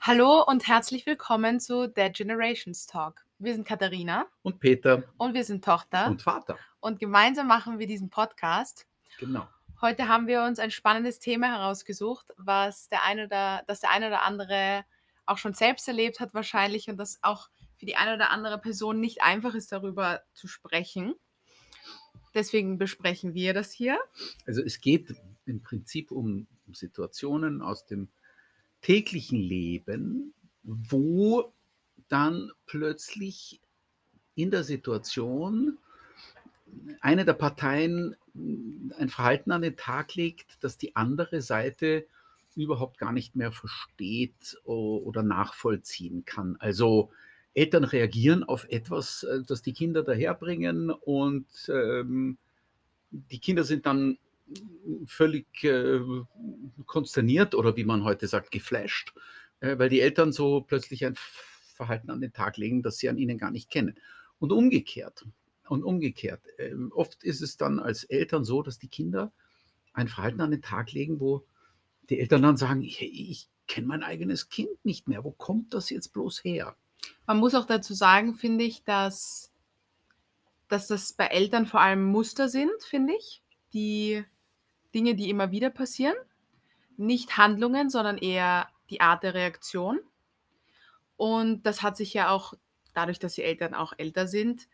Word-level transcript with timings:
Hallo 0.00 0.42
und 0.46 0.66
herzlich 0.66 1.04
willkommen 1.04 1.60
zu 1.60 1.88
Dead 1.88 2.14
Generations 2.14 2.86
Talk. 2.86 3.26
Wir 3.38 3.52
sind 3.52 3.66
Katharina 3.66 4.26
Und 4.42 4.60
Peter 4.60 5.02
und 5.18 5.34
wir 5.34 5.44
sind 5.44 5.64
Tochter 5.64 6.06
und 6.06 6.22
Vater. 6.22 6.56
und 6.80 6.98
gemeinsam 6.98 7.46
machen 7.46 7.78
wir 7.78 7.86
diesen 7.86 8.08
Podcast. 8.08 8.86
Genau. 9.18 9.46
Heute 9.82 10.08
haben 10.08 10.26
wir 10.26 10.42
uns 10.44 10.58
ein 10.58 10.70
spannendes 10.70 11.18
Thema 11.18 11.48
herausgesucht, 11.48 12.32
was 12.38 12.88
der 12.88 13.02
eine 13.02 13.26
oder 13.26 13.62
das 13.66 13.80
der 13.80 13.90
eine 13.90 14.06
oder 14.06 14.22
andere 14.22 14.84
auch 15.26 15.36
schon 15.36 15.52
selbst 15.52 15.86
erlebt 15.88 16.20
hat 16.20 16.32
wahrscheinlich 16.32 16.88
und 16.88 16.96
das 16.96 17.18
auch 17.22 17.50
für 17.76 17.84
die 17.84 17.96
eine 17.96 18.14
oder 18.14 18.30
andere 18.30 18.56
Person 18.58 19.00
nicht 19.00 19.22
einfach 19.22 19.54
ist 19.54 19.72
darüber 19.72 20.22
zu 20.32 20.48
sprechen. 20.48 21.14
Deswegen 22.36 22.76
besprechen 22.76 23.32
wir 23.32 23.54
das 23.54 23.72
hier. 23.72 23.98
Also 24.46 24.62
es 24.62 24.82
geht 24.82 25.14
im 25.46 25.62
Prinzip 25.62 26.10
um 26.10 26.46
Situationen 26.70 27.62
aus 27.62 27.86
dem 27.86 28.08
täglichen 28.82 29.40
Leben, 29.40 30.34
wo 30.62 31.50
dann 32.08 32.52
plötzlich 32.66 33.62
in 34.34 34.50
der 34.50 34.64
Situation 34.64 35.78
eine 37.00 37.24
der 37.24 37.32
Parteien 37.32 38.16
ein 38.98 39.08
Verhalten 39.08 39.50
an 39.50 39.62
den 39.62 39.76
Tag 39.78 40.14
legt, 40.14 40.62
das 40.62 40.76
die 40.76 40.94
andere 40.94 41.40
Seite 41.40 42.06
überhaupt 42.54 42.98
gar 42.98 43.12
nicht 43.12 43.34
mehr 43.34 43.50
versteht 43.50 44.58
oder 44.64 45.22
nachvollziehen 45.22 46.26
kann. 46.26 46.56
Also 46.58 47.10
Eltern 47.56 47.84
reagieren 47.84 48.44
auf 48.44 48.66
etwas, 48.68 49.22
äh, 49.22 49.42
das 49.46 49.62
die 49.62 49.72
Kinder 49.72 50.02
daherbringen 50.02 50.90
und 50.90 51.46
ähm, 51.68 52.38
die 53.10 53.38
Kinder 53.38 53.64
sind 53.64 53.86
dann 53.86 54.18
völlig 55.06 55.64
äh, 55.64 56.00
konsterniert 56.84 57.54
oder 57.54 57.76
wie 57.76 57.84
man 57.84 58.04
heute 58.04 58.28
sagt, 58.28 58.50
geflasht, 58.50 59.14
äh, 59.60 59.78
weil 59.78 59.88
die 59.88 60.00
Eltern 60.00 60.32
so 60.32 60.60
plötzlich 60.60 61.04
ein 61.04 61.16
Verhalten 61.74 62.10
an 62.10 62.20
den 62.20 62.32
Tag 62.32 62.58
legen, 62.58 62.82
das 62.82 62.98
sie 62.98 63.08
an 63.08 63.18
ihnen 63.18 63.38
gar 63.38 63.50
nicht 63.50 63.70
kennen. 63.70 63.98
Und 64.38 64.52
umgekehrt. 64.52 65.26
Und 65.68 65.82
umgekehrt. 65.82 66.42
Ähm, 66.58 66.92
oft 66.94 67.24
ist 67.24 67.40
es 67.40 67.56
dann 67.56 67.80
als 67.80 68.04
Eltern 68.04 68.44
so, 68.44 68.62
dass 68.62 68.78
die 68.78 68.88
Kinder 68.88 69.32
ein 69.94 70.08
Verhalten 70.08 70.42
an 70.42 70.50
den 70.50 70.62
Tag 70.62 70.92
legen, 70.92 71.20
wo 71.20 71.44
die 72.10 72.20
Eltern 72.20 72.42
dann 72.42 72.56
sagen, 72.56 72.82
ich, 72.82 73.02
ich 73.02 73.48
kenne 73.66 73.86
mein 73.86 74.02
eigenes 74.02 74.48
Kind 74.48 74.84
nicht 74.84 75.08
mehr. 75.08 75.24
Wo 75.24 75.32
kommt 75.32 75.74
das 75.74 75.90
jetzt 75.90 76.12
bloß 76.12 76.44
her? 76.44 76.76
Man 77.26 77.38
muss 77.38 77.54
auch 77.54 77.66
dazu 77.66 77.94
sagen, 77.94 78.34
finde 78.34 78.64
ich, 78.64 78.84
dass, 78.84 79.52
dass 80.68 80.86
das 80.86 81.12
bei 81.12 81.26
Eltern 81.26 81.66
vor 81.66 81.80
allem 81.80 82.04
Muster 82.04 82.48
sind, 82.48 82.70
finde 82.82 83.14
ich. 83.14 83.42
Die 83.72 84.24
Dinge, 84.94 85.14
die 85.14 85.30
immer 85.30 85.50
wieder 85.50 85.70
passieren. 85.70 86.16
Nicht 86.96 87.36
Handlungen, 87.36 87.90
sondern 87.90 88.18
eher 88.18 88.68
die 88.90 89.00
Art 89.00 89.22
der 89.22 89.34
Reaktion. 89.34 90.00
Und 91.16 91.64
das 91.64 91.82
hat 91.82 91.96
sich 91.96 92.14
ja 92.14 92.30
auch, 92.30 92.54
dadurch, 92.94 93.18
dass 93.18 93.34
die 93.34 93.42
Eltern 93.42 93.74
auch 93.74 93.92
älter 93.96 94.26
sind, 94.26 94.68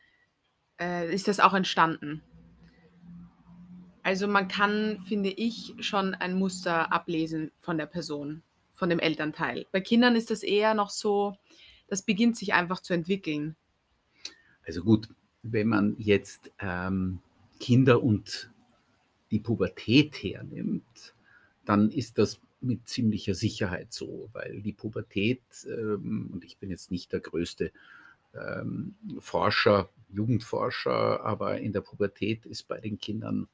äh, 0.81 1.13
ist 1.13 1.29
das 1.29 1.41
auch 1.41 1.55
entstanden. 1.55 2.23
Also 4.03 4.27
man 4.27 4.49
kann, 4.49 5.01
finde 5.07 5.31
ich, 5.31 5.75
schon 5.81 6.15
ein 6.15 6.35
Muster 6.35 6.93
ablesen 6.93 7.53
von 7.61 7.79
der 7.79 7.87
Person, 7.87 8.43
von 8.73 8.91
dem 8.91 8.99
Elternteil. 8.99 9.67
Bei 9.71 9.81
Kindern 9.81 10.17
ist 10.17 10.31
das 10.31 10.43
eher 10.43 10.75
noch 10.75 10.91
so, 10.91 11.37
das 11.93 12.01
beginnt 12.01 12.39
sich 12.39 12.55
einfach 12.55 12.81
zu 12.81 12.95
entwickeln. 12.95 13.55
Also 14.65 14.83
gut, 14.83 15.11
wenn 15.43 15.69
man 15.69 15.95
jetzt 15.99 16.51
ähm, 16.59 17.19
Kinder 17.61 18.03
und 18.03 18.51
die 19.31 19.41
Pubertät 19.41 20.15
hernimmt, 20.23 21.15
dann 21.67 21.91
ist 21.91 22.17
das 22.17 22.41
mit 22.63 22.89
ziemlicher 22.89 23.35
Sicherheit 23.35 23.93
so, 23.93 24.31
weil 24.33 24.63
die 24.63 24.73
Pubertät, 24.73 25.43
ähm, 25.67 26.31
und 26.33 26.47
ich 26.47 26.57
bin 26.57 26.71
jetzt 26.71 26.91
nicht 26.91 27.13
der 27.13 27.21
größte 27.21 27.73
ähm, 28.33 28.95
Forscher, 29.19 29.91
Jugendforscher, 30.09 31.23
aber 31.23 31.61
in 31.61 31.75
der 31.75 31.83
Pubertät 31.83 32.47
ist 32.47 32.69
bei 32.69 32.81
den 32.81 32.97
Kindern 32.97 33.49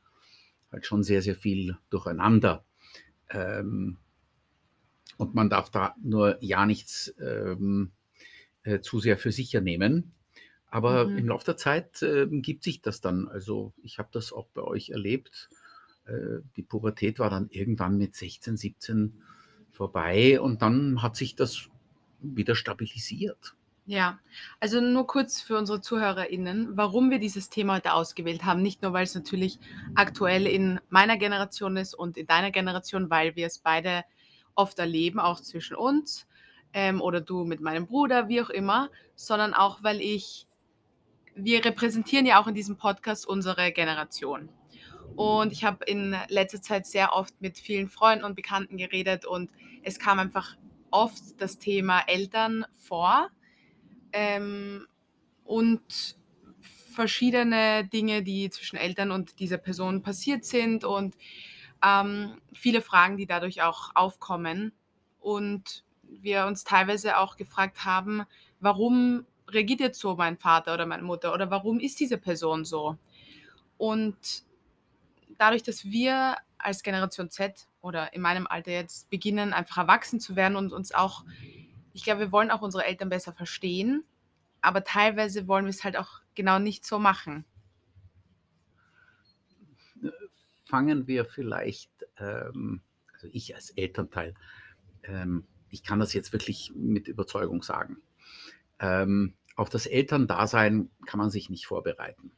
halt 0.71 0.87
schon 0.87 1.03
sehr, 1.03 1.23
sehr 1.23 1.35
viel 1.35 1.77
durcheinander. 1.91 2.65
Ähm, 3.31 3.97
und 5.17 5.35
man 5.35 5.51
darf 5.51 5.71
da 5.71 5.97
nur 6.01 6.41
ja 6.41 6.67
nichts 6.67 7.13
ähm, 7.19 7.91
äh, 8.65 8.81
zu 8.81 9.01
sehr 9.01 9.17
für 9.19 9.33
sicher 9.33 9.61
nehmen. 9.61 10.13
Aber 10.71 11.07
Mhm. 11.07 11.19
im 11.19 11.29
Laufe 11.29 11.47
der 11.47 11.57
Zeit 11.57 12.03
ähm, 12.03 12.43
gibt 12.43 12.63
sich 12.65 12.83
das 12.83 13.01
dann. 13.01 13.29
Also 13.29 13.73
ich 13.83 13.99
habe 13.99 14.11
das 14.13 14.33
auch 14.33 14.49
bei 14.49 14.63
euch 14.63 14.91
erlebt. 14.91 15.49
Äh, 16.07 16.41
die 16.57 16.63
Pubertät 16.63 17.19
war 17.19 17.31
dann 17.31 17.49
irgendwann 17.51 17.97
mit 17.97 18.15
16, 18.15 18.57
17 18.57 19.23
vorbei 19.73 20.41
und 20.41 20.61
dann 20.63 21.03
hat 21.03 21.17
sich 21.17 21.37
das 21.37 21.69
wieder 22.21 22.55
stabilisiert. 22.55 23.55
Ja, 23.87 24.19
also 24.61 24.83
nur 24.83 25.07
kurz 25.07 25.41
für 25.41 25.57
unsere 25.57 25.81
ZuhörerInnen, 25.81 26.77
warum 26.77 27.11
wir 27.11 27.19
dieses 27.19 27.49
Thema 27.49 27.77
heute 27.77 27.95
ausgewählt 27.95 28.45
haben. 28.45 28.61
Nicht 28.61 28.83
nur, 28.83 28.93
weil 28.93 29.05
es 29.05 29.15
natürlich 29.15 29.59
aktuell 29.95 30.47
in 30.47 30.79
meiner 30.91 31.17
Generation 31.17 31.79
ist 31.79 31.95
und 31.95 32.19
in 32.19 32.27
deiner 32.27 32.51
Generation, 32.51 33.09
weil 33.09 33.35
wir 33.35 33.47
es 33.47 33.59
beide 33.59 34.05
oft 34.55 34.79
erleben, 34.79 35.19
auch 35.21 35.41
zwischen 35.41 35.75
uns 35.75 36.27
ähm, 36.73 37.01
oder 37.01 37.21
du 37.21 37.45
mit 37.45 37.61
meinem 37.61 37.87
Bruder, 37.87 38.29
wie 38.29 38.41
auch 38.41 38.51
immer, 38.51 38.91
sondern 39.15 39.55
auch, 39.55 39.83
weil 39.83 40.01
ich, 40.01 40.47
wir 41.35 41.65
repräsentieren 41.65 42.27
ja 42.27 42.41
auch 42.41 42.47
in 42.47 42.55
diesem 42.55 42.77
Podcast 42.77 43.27
unsere 43.27 43.73
Generation. 43.73 44.49
Und 45.17 45.53
ich 45.53 45.65
habe 45.65 45.85
in 45.85 46.17
letzter 46.29 46.63
Zeit 46.63 46.87
sehr 46.87 47.13
oft 47.13 47.41
mit 47.41 47.59
vielen 47.59 47.89
Freunden 47.89 48.25
und 48.25 48.35
Bekannten 48.37 48.77
geredet 48.77 49.25
und 49.25 49.51
es 49.83 49.99
kam 49.99 50.19
einfach 50.19 50.57
oft 50.91 51.41
das 51.41 51.59
Thema 51.59 52.01
Eltern 52.07 52.65
vor 52.75 53.29
ähm, 54.13 54.87
und 55.45 56.17
verschiedene 56.93 57.87
Dinge, 57.87 58.23
die 58.23 58.51
zwischen 58.51 58.77
Eltern 58.77 59.11
und 59.11 59.39
dieser 59.41 59.59
Person 59.59 60.03
passiert 60.03 60.45
sind 60.45 60.85
und 60.85 61.17
ähm, 61.85 62.41
viele 62.53 62.83
Fragen, 62.83 63.17
die 63.17 63.27
dadurch 63.27 63.63
auch 63.63 63.91
aufkommen. 63.95 64.73
Und 65.21 65.85
wir 66.09 66.47
uns 66.47 66.65
teilweise 66.65 67.19
auch 67.19 67.37
gefragt 67.37 67.85
haben, 67.85 68.25
warum 68.61 69.27
reagiert 69.49 69.81
jetzt 69.81 70.01
so 70.01 70.17
mein 70.17 70.37
Vater 70.37 70.75
oder 70.75 70.87
meine 70.87 71.03
Mutter 71.03 71.33
oder 71.33 71.51
warum 71.51 71.81
ist 71.81 72.01
diese 72.01 72.19
Person 72.19 72.65
so? 72.65 72.97
Und 73.77 74.45
dadurch, 75.39 75.63
dass 75.63 75.85
wir 75.85 76.37
als 76.59 76.83
Generation 76.83 77.31
Z 77.31 77.69
oder 77.81 78.13
in 78.13 78.21
meinem 78.21 78.47
Alter 78.47 78.73
jetzt 78.73 79.09
beginnen, 79.11 79.53
einfach 79.53 79.79
erwachsen 79.79 80.21
zu 80.21 80.37
werden 80.37 80.57
und 80.57 80.73
uns 80.73 80.93
auch, 80.93 81.25
ich 81.93 82.05
glaube, 82.05 82.21
wir 82.21 82.33
wollen 82.33 82.51
auch 82.51 82.63
unsere 82.63 82.85
Eltern 82.85 83.09
besser 83.09 83.33
verstehen, 83.33 84.05
aber 84.61 84.85
teilweise 84.85 85.47
wollen 85.47 85.65
wir 85.65 85.71
es 85.71 85.85
halt 85.85 85.97
auch 85.97 86.21
genau 86.35 86.59
nicht 86.59 86.85
so 86.85 86.99
machen. 86.99 87.45
Fangen 90.65 91.07
wir 91.07 91.25
vielleicht, 91.25 91.91
ähm, 92.19 92.83
also 93.13 93.29
ich 93.33 93.55
als 93.55 93.71
Elternteil, 93.71 94.35
ähm, 95.05 95.47
ich 95.71 95.83
kann 95.83 96.01
das 96.01 96.13
jetzt 96.13 96.33
wirklich 96.33 96.73
mit 96.75 97.09
Überzeugung 97.09 97.63
sagen. 97.63 97.99
Ähm, 98.81 99.35
auf 99.57 99.69
das 99.69 99.87
Elterndasein 99.87 100.91
kann 101.07 101.19
man 101.19 101.31
sich 101.31 101.51
nicht 101.51 101.67
vorbereiten. 101.67 102.33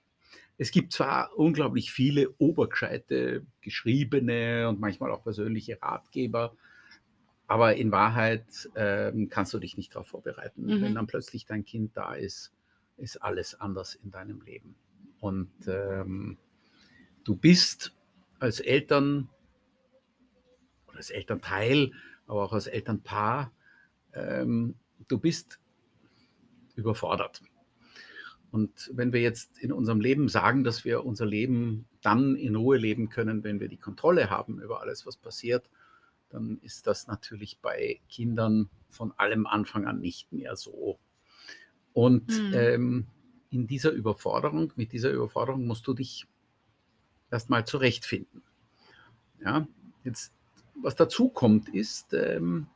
Es 0.56 0.70
gibt 0.70 0.92
zwar 0.92 1.36
unglaublich 1.38 1.90
viele 1.90 2.30
obergescheite, 2.38 3.46
geschriebene 3.62 4.68
und 4.68 4.80
manchmal 4.80 5.10
auch 5.10 5.22
persönliche 5.22 5.80
Ratgeber, 5.80 6.54
aber 7.46 7.76
in 7.76 7.90
Wahrheit 7.90 8.44
ähm, 8.76 9.28
kannst 9.28 9.52
du 9.54 9.58
dich 9.58 9.76
nicht 9.76 9.94
darauf 9.94 10.08
vorbereiten. 10.08 10.66
Mhm. 10.66 10.82
Wenn 10.82 10.94
dann 10.94 11.06
plötzlich 11.06 11.46
dein 11.46 11.64
Kind 11.64 11.96
da 11.96 12.14
ist, 12.14 12.52
ist 12.96 13.16
alles 13.22 13.58
anders 13.58 13.94
in 13.94 14.10
deinem 14.10 14.42
Leben. 14.42 14.76
Und 15.18 15.50
ähm, 15.66 16.38
du 17.24 17.36
bist 17.36 17.96
als 18.38 18.60
Eltern 18.60 19.28
oder 20.86 20.98
als 20.98 21.10
Elternteil, 21.10 21.92
aber 22.30 22.44
auch 22.44 22.52
als 22.52 22.68
Elternpaar, 22.68 23.52
ähm, 24.12 24.76
du 25.08 25.18
bist 25.18 25.58
überfordert. 26.76 27.42
Und 28.52 28.90
wenn 28.94 29.12
wir 29.12 29.20
jetzt 29.20 29.58
in 29.58 29.72
unserem 29.72 30.00
Leben 30.00 30.28
sagen, 30.28 30.62
dass 30.62 30.84
wir 30.84 31.04
unser 31.04 31.26
Leben 31.26 31.86
dann 32.02 32.36
in 32.36 32.54
Ruhe 32.54 32.78
leben 32.78 33.08
können, 33.08 33.42
wenn 33.42 33.58
wir 33.58 33.68
die 33.68 33.78
Kontrolle 33.78 34.30
haben 34.30 34.60
über 34.60 34.80
alles, 34.80 35.06
was 35.06 35.16
passiert, 35.16 35.68
dann 36.28 36.58
ist 36.62 36.86
das 36.86 37.08
natürlich 37.08 37.58
bei 37.58 38.00
Kindern 38.08 38.70
von 38.90 39.12
allem 39.16 39.46
Anfang 39.48 39.86
an 39.86 40.00
nicht 40.00 40.32
mehr 40.32 40.54
so. 40.54 41.00
Und 41.92 42.28
Mhm. 42.28 42.54
ähm, 42.54 43.06
in 43.50 43.66
dieser 43.66 43.90
Überforderung, 43.90 44.72
mit 44.76 44.92
dieser 44.92 45.10
Überforderung 45.10 45.66
musst 45.66 45.84
du 45.88 45.94
dich 45.94 46.26
erstmal 47.28 47.66
zurechtfinden. 47.66 48.42
Ja, 49.44 49.66
jetzt, 50.04 50.32
was 50.82 50.94
dazu 50.94 51.28
kommt, 51.28 51.68
ist, 51.68 52.14
ähm, 52.14 52.66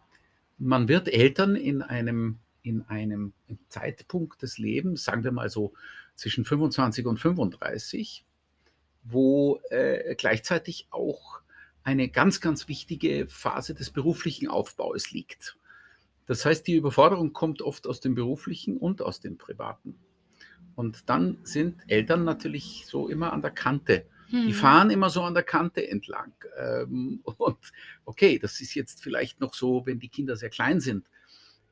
man 0.59 0.89
wird 0.89 1.09
Eltern 1.09 1.57
in 1.57 1.83
einem, 1.83 2.39
in 2.63 2.83
einem 2.83 3.33
Zeitpunkt 3.69 4.43
des 4.43 4.59
Lebens, 4.59 5.05
sagen 5.05 5.25
wir 5.25 5.33
mal 5.33 5.49
so 5.49 5.73
zwischen 6.15 6.45
25 6.45 7.07
und 7.07 7.19
35, 7.19 8.25
wo 9.03 9.61
äh, 9.71 10.15
gleichzeitig 10.17 10.87
auch 10.91 11.41
eine 11.83 12.09
ganz, 12.09 12.41
ganz 12.41 12.69
wichtige 12.69 13.27
Phase 13.27 13.75
des 13.75 13.91
beruflichen 13.91 14.49
Aufbaus 14.49 15.11
liegt. 15.11 15.59
Das 16.27 16.47
heißt, 16.47 16.67
die 16.67 16.77
Überforderung 16.77 17.35
kommt 17.35 17.61
oft 17.61 17.87
aus 17.87 18.01
dem 18.01 18.15
beruflichen 18.15 18.79
und 18.79 19.03
aus 19.03 19.21
dem 19.21 19.37
privaten. 19.37 19.99
Und 20.75 21.09
dann 21.09 21.39
sind 21.43 21.83
Eltern 21.87 22.25
natürlich 22.25 22.85
so 22.87 23.09
immer 23.09 23.33
an 23.33 23.43
der 23.43 23.51
Kante. 23.51 24.07
Die 24.35 24.53
Mhm. 24.53 24.53
fahren 24.53 24.91
immer 24.91 25.11
so 25.11 25.23
an 25.23 25.35
der 25.35 25.43
Kante 25.43 25.89
entlang. 25.89 26.33
Ähm, 26.59 27.21
und 27.39 27.59
okay, 28.05 28.39
das 28.39 28.61
ist 28.61 28.75
jetzt 28.75 29.03
vielleicht 29.03 29.41
noch 29.41 29.55
so, 29.55 29.87
wenn 29.87 29.99
die 30.01 30.09
Kinder 30.09 30.37
sehr 30.37 30.51
klein 30.51 30.81
sind. 30.81 31.07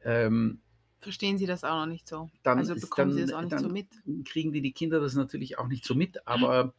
Ähm, 0.05 0.61
Verstehen 1.01 1.37
Sie 1.37 1.47
das 1.47 1.65
auch 1.65 1.81
noch 1.81 1.87
nicht 1.87 2.07
so? 2.09 2.31
dann, 2.45 2.59
Also 2.59 2.75
bekommen 2.75 3.11
dann, 3.11 3.13
Sie 3.13 3.21
das 3.23 3.33
auch 3.33 3.43
nicht 3.43 3.59
so 3.59 3.69
mit? 3.69 3.89
kriegen 4.25 4.53
die, 4.53 4.61
die 4.61 4.73
Kinder 4.73 5.01
das 5.01 5.15
natürlich 5.15 5.59
auch 5.59 5.67
nicht 5.67 5.85
so 5.85 5.95
mit. 5.95 6.27
Aber 6.29 6.75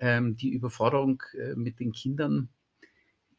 ähm, 0.00 0.36
die 0.36 0.48
Überforderung 0.50 1.22
äh, 1.34 1.54
mit 1.54 1.78
den 1.78 1.92
Kindern, 1.92 2.48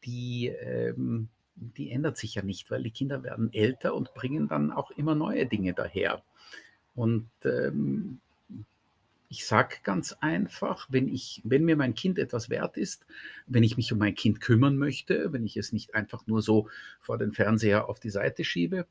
die, 0.04 0.46
ähm, 0.46 1.28
die 1.56 1.90
ändert 1.90 2.16
sich 2.16 2.36
ja 2.36 2.42
nicht, 2.42 2.70
weil 2.70 2.82
die 2.84 2.90
Kinder 2.92 3.22
werden 3.24 3.52
älter 3.52 3.94
und 3.94 4.14
bringen 4.14 4.48
dann 4.48 4.70
auch 4.70 4.90
immer 4.92 5.14
neue 5.16 5.46
Dinge 5.46 5.74
daher. 5.74 6.22
Und 6.94 7.28
ähm, 7.44 8.20
ich 9.30 9.46
sage 9.46 9.76
ganz 9.84 10.12
einfach, 10.20 10.88
wenn, 10.90 11.08
ich, 11.08 11.40
wenn 11.44 11.64
mir 11.64 11.76
mein 11.76 11.94
Kind 11.94 12.18
etwas 12.18 12.50
wert 12.50 12.76
ist, 12.76 13.06
wenn 13.46 13.62
ich 13.62 13.76
mich 13.76 13.92
um 13.92 13.98
mein 13.98 14.16
Kind 14.16 14.40
kümmern 14.40 14.76
möchte, 14.76 15.32
wenn 15.32 15.46
ich 15.46 15.56
es 15.56 15.72
nicht 15.72 15.94
einfach 15.94 16.26
nur 16.26 16.42
so 16.42 16.68
vor 16.98 17.16
den 17.16 17.32
Fernseher 17.32 17.88
auf 17.88 18.00
die 18.00 18.10
Seite 18.10 18.42
schiebe, 18.44 18.88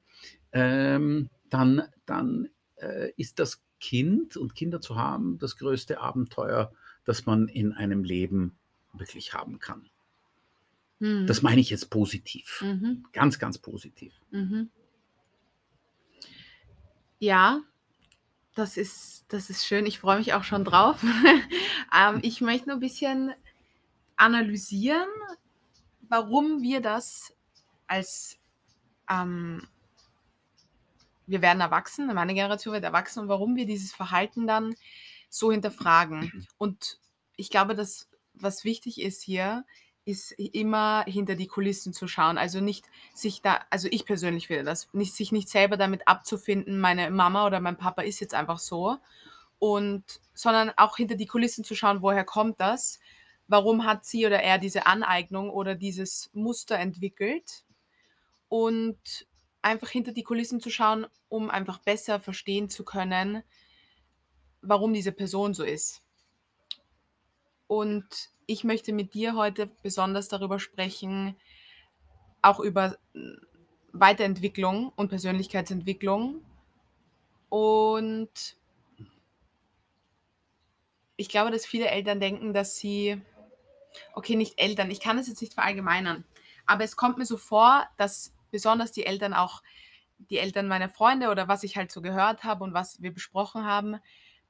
ähm, 0.54 1.30
dann, 1.50 1.84
dann 2.06 2.48
äh, 2.78 3.12
ist 3.18 3.40
das 3.40 3.62
Kind 3.82 4.38
und 4.38 4.56
Kinder 4.56 4.80
zu 4.80 4.96
haben 4.96 5.38
das 5.40 5.58
größte 5.58 6.00
Abenteuer, 6.00 6.72
das 7.04 7.26
man 7.26 7.50
in 7.50 7.74
einem 7.74 8.06
Leben 8.06 8.58
wirklich 8.94 9.34
haben 9.34 9.60
kann. 9.60 9.90
Mhm. 11.00 11.28
Das 11.28 11.42
meine 11.42 11.60
ich 11.60 11.70
jetzt 11.70 11.90
positiv. 11.90 12.64
Mhm. 12.66 13.04
Ganz, 13.12 13.40
ganz 13.40 13.58
positiv. 13.58 14.14
Mhm. 14.32 14.70
Ja, 17.20 17.62
das 18.56 18.78
ist, 18.78 19.26
das 19.30 19.50
ist 19.50 19.66
schön. 19.66 19.86
Ich 19.86 20.00
freue 20.00 20.18
mich 20.18 20.34
auch 20.34 20.44
schon 20.44 20.66
drauf. 20.66 21.04
ähm, 21.96 22.20
ich 22.22 22.42
möchte 22.42 22.68
nur 22.68 22.78
ein 22.78 22.82
bisschen 22.82 23.34
analysieren, 24.16 25.08
warum 26.08 26.62
wir 26.62 26.82
das 26.82 27.34
als 27.88 28.38
ähm, 29.10 29.68
wir 31.30 31.42
werden 31.42 31.62
erwachsen, 31.62 32.14
meine 32.14 32.34
Generation 32.34 32.74
wird 32.74 32.84
erwachsen 32.84 33.20
und 33.20 33.28
warum 33.28 33.56
wir 33.56 33.66
dieses 33.66 33.94
Verhalten 33.94 34.48
dann 34.48 34.76
so 35.30 35.52
hinterfragen. 35.52 36.48
Und 36.58 37.00
ich 37.36 37.50
glaube, 37.52 37.76
dass 37.76 38.10
was 38.34 38.64
wichtig 38.64 39.00
ist 39.00 39.22
hier, 39.22 39.64
ist 40.06 40.32
immer 40.32 41.04
hinter 41.06 41.36
die 41.36 41.48
Kulissen 41.48 41.94
zu 41.94 42.08
schauen. 42.08 42.38
Also 42.38 42.62
nicht 42.62 42.86
sich 43.14 43.42
da, 43.42 43.62
also 43.70 43.88
ich 43.92 44.06
persönlich 44.06 44.48
finde 44.48 44.64
das, 44.64 44.90
nicht, 44.94 45.14
sich 45.14 45.32
nicht 45.32 45.50
selber 45.50 45.78
damit 45.78 46.08
abzufinden, 46.08 46.80
meine 46.80 47.12
Mama 47.12 47.46
oder 47.46 47.60
mein 47.60 47.78
Papa 47.78 48.02
ist 48.02 48.20
jetzt 48.20 48.34
einfach 48.34 48.60
so. 48.60 48.98
Und 49.60 50.04
sondern 50.34 50.72
auch 50.78 50.98
hinter 50.98 51.16
die 51.16 51.28
Kulissen 51.28 51.64
zu 51.64 51.76
schauen, 51.76 52.02
woher 52.02 52.24
kommt 52.24 52.60
das? 52.62 53.00
Warum 53.48 53.86
hat 53.86 54.06
sie 54.06 54.26
oder 54.26 54.42
er 54.42 54.58
diese 54.58 54.86
Aneignung 54.86 55.50
oder 55.50 55.76
dieses 55.76 56.30
Muster 56.34 56.78
entwickelt? 56.78 57.66
Und 58.48 59.28
einfach 59.62 59.90
hinter 59.90 60.12
die 60.12 60.24
Kulissen 60.24 60.62
zu 60.62 60.70
schauen, 60.70 61.06
um 61.28 61.50
einfach 61.50 61.80
besser 61.80 62.20
verstehen 62.20 62.70
zu 62.70 62.84
können, 62.86 63.44
warum 64.62 64.94
diese 64.94 65.12
Person 65.12 65.54
so 65.54 65.64
ist. 65.64 66.02
Und 67.68 68.32
ich 68.50 68.64
möchte 68.64 68.94
mit 68.94 69.14
dir 69.14 69.36
heute 69.36 69.68
besonders 69.84 70.28
darüber 70.28 70.60
sprechen, 70.60 71.36
auch 72.42 72.60
über 72.60 72.98
mm, 73.14 73.36
Weiterentwicklung 73.92 74.92
und 74.96 75.10
Persönlichkeitsentwicklung. 75.10 76.44
Und 77.50 78.58
ich 81.16 81.30
glaube, 81.30 81.52
dass 81.52 81.66
viele 81.68 81.90
Eltern 81.90 82.20
denken, 82.20 82.54
dass 82.54 82.76
sie, 82.76 83.22
okay, 84.14 84.36
nicht 84.36 84.60
Eltern, 84.60 84.90
ich 84.90 85.00
kann 85.00 85.20
es 85.20 85.28
jetzt 85.28 85.42
nicht 85.42 85.54
verallgemeinern, 85.54 86.24
aber 86.66 86.84
es 86.84 86.96
kommt 86.96 87.20
mir 87.20 87.26
so 87.26 87.38
vor, 87.38 87.88
dass 87.98 88.34
besonders 88.50 88.92
die 88.92 89.06
Eltern 89.06 89.36
auch, 89.36 89.62
die 90.32 90.38
Eltern 90.38 90.68
meiner 90.68 90.90
Freunde 90.90 91.30
oder 91.30 91.48
was 91.48 91.64
ich 91.64 91.78
halt 91.78 91.92
so 91.92 92.02
gehört 92.02 92.44
habe 92.44 92.64
und 92.64 92.74
was 92.74 93.02
wir 93.02 93.14
besprochen 93.14 93.66
haben, 93.66 94.00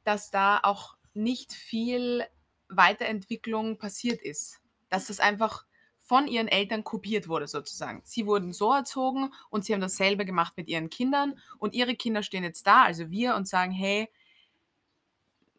dass 0.06 0.32
da 0.32 0.60
auch 0.64 0.96
nicht 1.14 1.52
viel 1.54 2.26
Weiterentwicklung 2.70 3.78
passiert 3.78 4.22
ist. 4.22 4.62
Dass 4.90 5.08
das 5.08 5.20
einfach 5.20 5.66
von 6.00 6.28
ihren 6.28 6.48
Eltern 6.48 6.84
kopiert 6.84 7.28
wurde 7.28 7.48
sozusagen. 7.48 8.02
Sie 8.04 8.26
wurden 8.26 8.52
so 8.52 8.74
erzogen 8.74 9.32
und 9.52 9.64
sie 9.64 9.74
haben 9.74 9.82
dasselbe 9.82 10.26
gemacht 10.26 10.54
mit 10.58 10.68
ihren 10.68 10.90
Kindern 10.90 11.40
und 11.60 11.76
ihre 11.76 11.96
Kinder 11.96 12.24
stehen 12.24 12.44
jetzt 12.44 12.66
da, 12.66 12.84
also 12.84 13.12
wir, 13.12 13.36
und 13.36 13.48
sagen, 13.48 13.72
hey, 13.72 14.10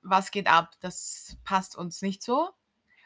was 0.03 0.31
geht 0.31 0.49
ab? 0.49 0.75
Das 0.81 1.37
passt 1.45 1.77
uns 1.77 2.03
nicht 2.03 2.23
so. 2.23 2.51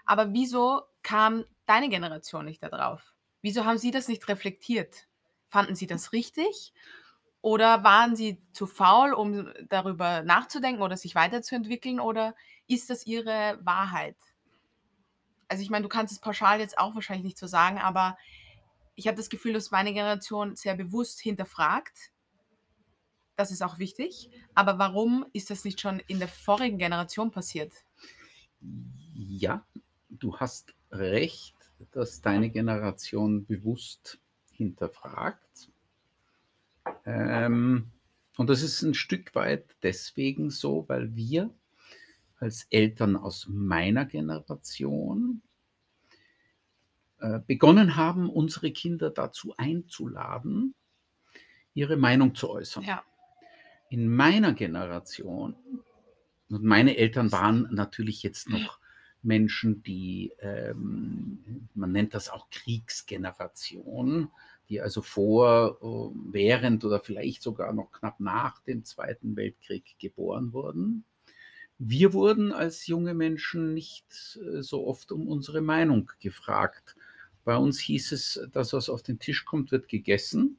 Aber 0.07 0.33
wieso 0.33 0.83
kam 1.03 1.45
deine 1.67 1.89
Generation 1.89 2.45
nicht 2.45 2.62
da 2.62 2.69
drauf? 2.69 3.15
Wieso 3.43 3.65
haben 3.65 3.79
sie 3.79 3.91
das 3.91 4.09
nicht 4.09 4.27
reflektiert? 4.29 5.07
Fanden 5.49 5.75
sie 5.75 5.87
das 5.87 6.12
richtig? 6.12 6.73
Oder 7.43 7.85
waren 7.85 8.17
sie 8.17 8.41
zu 8.53 8.67
faul, 8.67 9.12
um 9.12 9.53
darüber 9.69 10.23
nachzudenken 10.23 10.83
oder 10.83 10.97
sich 10.97 11.15
weiterzuentwickeln? 11.15 12.00
Oder 12.00 12.35
ist 12.66 12.90
das 12.90 13.06
ihre 13.06 13.58
Wahrheit? 13.62 14.16
Also 15.49 15.62
ich 15.62 15.70
meine, 15.70 15.82
du 15.82 15.88
kannst 15.88 16.12
es 16.12 16.20
pauschal 16.20 16.61
jetzt 16.61 16.78
auch 16.78 16.94
wahrscheinlich 16.94 17.25
nicht 17.25 17.38
so 17.38 17.46
sagen, 17.46 17.78
aber 17.78 18.16
ich 18.94 19.06
habe 19.06 19.16
das 19.16 19.28
Gefühl, 19.28 19.52
dass 19.52 19.70
meine 19.70 19.93
Generation 19.93 20.56
sehr 20.56 20.75
bewusst 20.75 21.20
hinterfragt. 21.20 22.12
Das 23.37 23.50
ist 23.50 23.62
auch 23.62 23.78
wichtig. 23.78 24.31
Aber 24.55 24.78
warum 24.78 25.26
ist 25.32 25.50
das 25.50 25.64
nicht 25.64 25.81
schon 25.81 26.00
in 26.06 26.19
der 26.19 26.28
vorigen 26.28 26.78
Generation 26.78 27.31
passiert? 27.31 27.72
Ja, 29.12 29.66
du 30.08 30.37
hast 30.38 30.75
recht, 30.93 31.56
dass 31.90 32.20
deine 32.20 32.50
Generation 32.50 33.44
bewusst 33.44 34.19
hinterfragt. 34.52 35.70
Ähm, 37.05 37.90
und 38.37 38.50
das 38.50 38.62
ist 38.62 38.82
ein 38.82 38.94
Stück 38.94 39.34
weit 39.34 39.76
deswegen 39.82 40.50
so, 40.50 40.84
weil 40.88 41.14
wir 41.16 41.52
als 42.39 42.67
Eltern 42.71 43.17
aus 43.17 43.47
meiner 43.49 44.05
Generation 44.05 45.43
äh, 47.19 47.41
begonnen 47.47 47.97
haben, 47.97 48.29
unsere 48.29 48.71
Kinder 48.73 49.11
dazu 49.11 49.55
einzuladen, 49.57 50.75
ihre 51.73 51.97
Meinung 51.97 52.35
zu 52.35 52.50
äußern. 52.50 52.85
Ja. 52.85 53.03
In 53.88 54.14
meiner 54.14 54.53
Generation, 54.53 55.57
und 56.49 56.64
meine 56.64 56.97
Eltern 56.97 57.33
waren 57.33 57.69
natürlich 57.71 58.23
jetzt 58.23 58.49
noch 58.49 58.79
Menschen, 59.23 59.83
die, 59.83 60.33
ähm, 60.41 61.69
man 61.75 61.93
nennt 61.93 62.14
das 62.14 62.29
auch 62.29 62.50
Kriegsgeneration, 62.50 64.29
die 64.69 64.81
also 64.81 65.00
vor, 65.00 65.79
äh, 65.81 66.33
während 66.33 66.85
oder 66.85 67.00
vielleicht 67.00 67.43
sogar 67.43 67.73
noch 67.73 67.91
knapp 67.93 68.21
nach 68.21 68.61
dem 68.61 68.85
Zweiten 68.85 69.37
Weltkrieg 69.37 69.97
geboren 69.99 70.53
wurden. 70.53 71.05
Wir 71.78 72.12
wurden 72.12 72.52
als 72.52 72.87
junge 72.87 73.14
Menschen 73.14 73.75
nicht 73.75 74.38
äh, 74.40 74.62
so 74.62 74.87
oft 74.87 75.12
um 75.12 75.28
unsere 75.28 75.61
Meinung 75.61 76.11
gefragt. 76.21 76.97
Bei 77.45 77.57
uns 77.57 77.78
hieß 77.81 78.12
es, 78.12 78.49
das, 78.52 78.73
was 78.73 78.88
auf 78.88 79.02
den 79.02 79.19
Tisch 79.19 79.45
kommt, 79.45 79.73
wird 79.73 79.88
gegessen. 79.88 80.57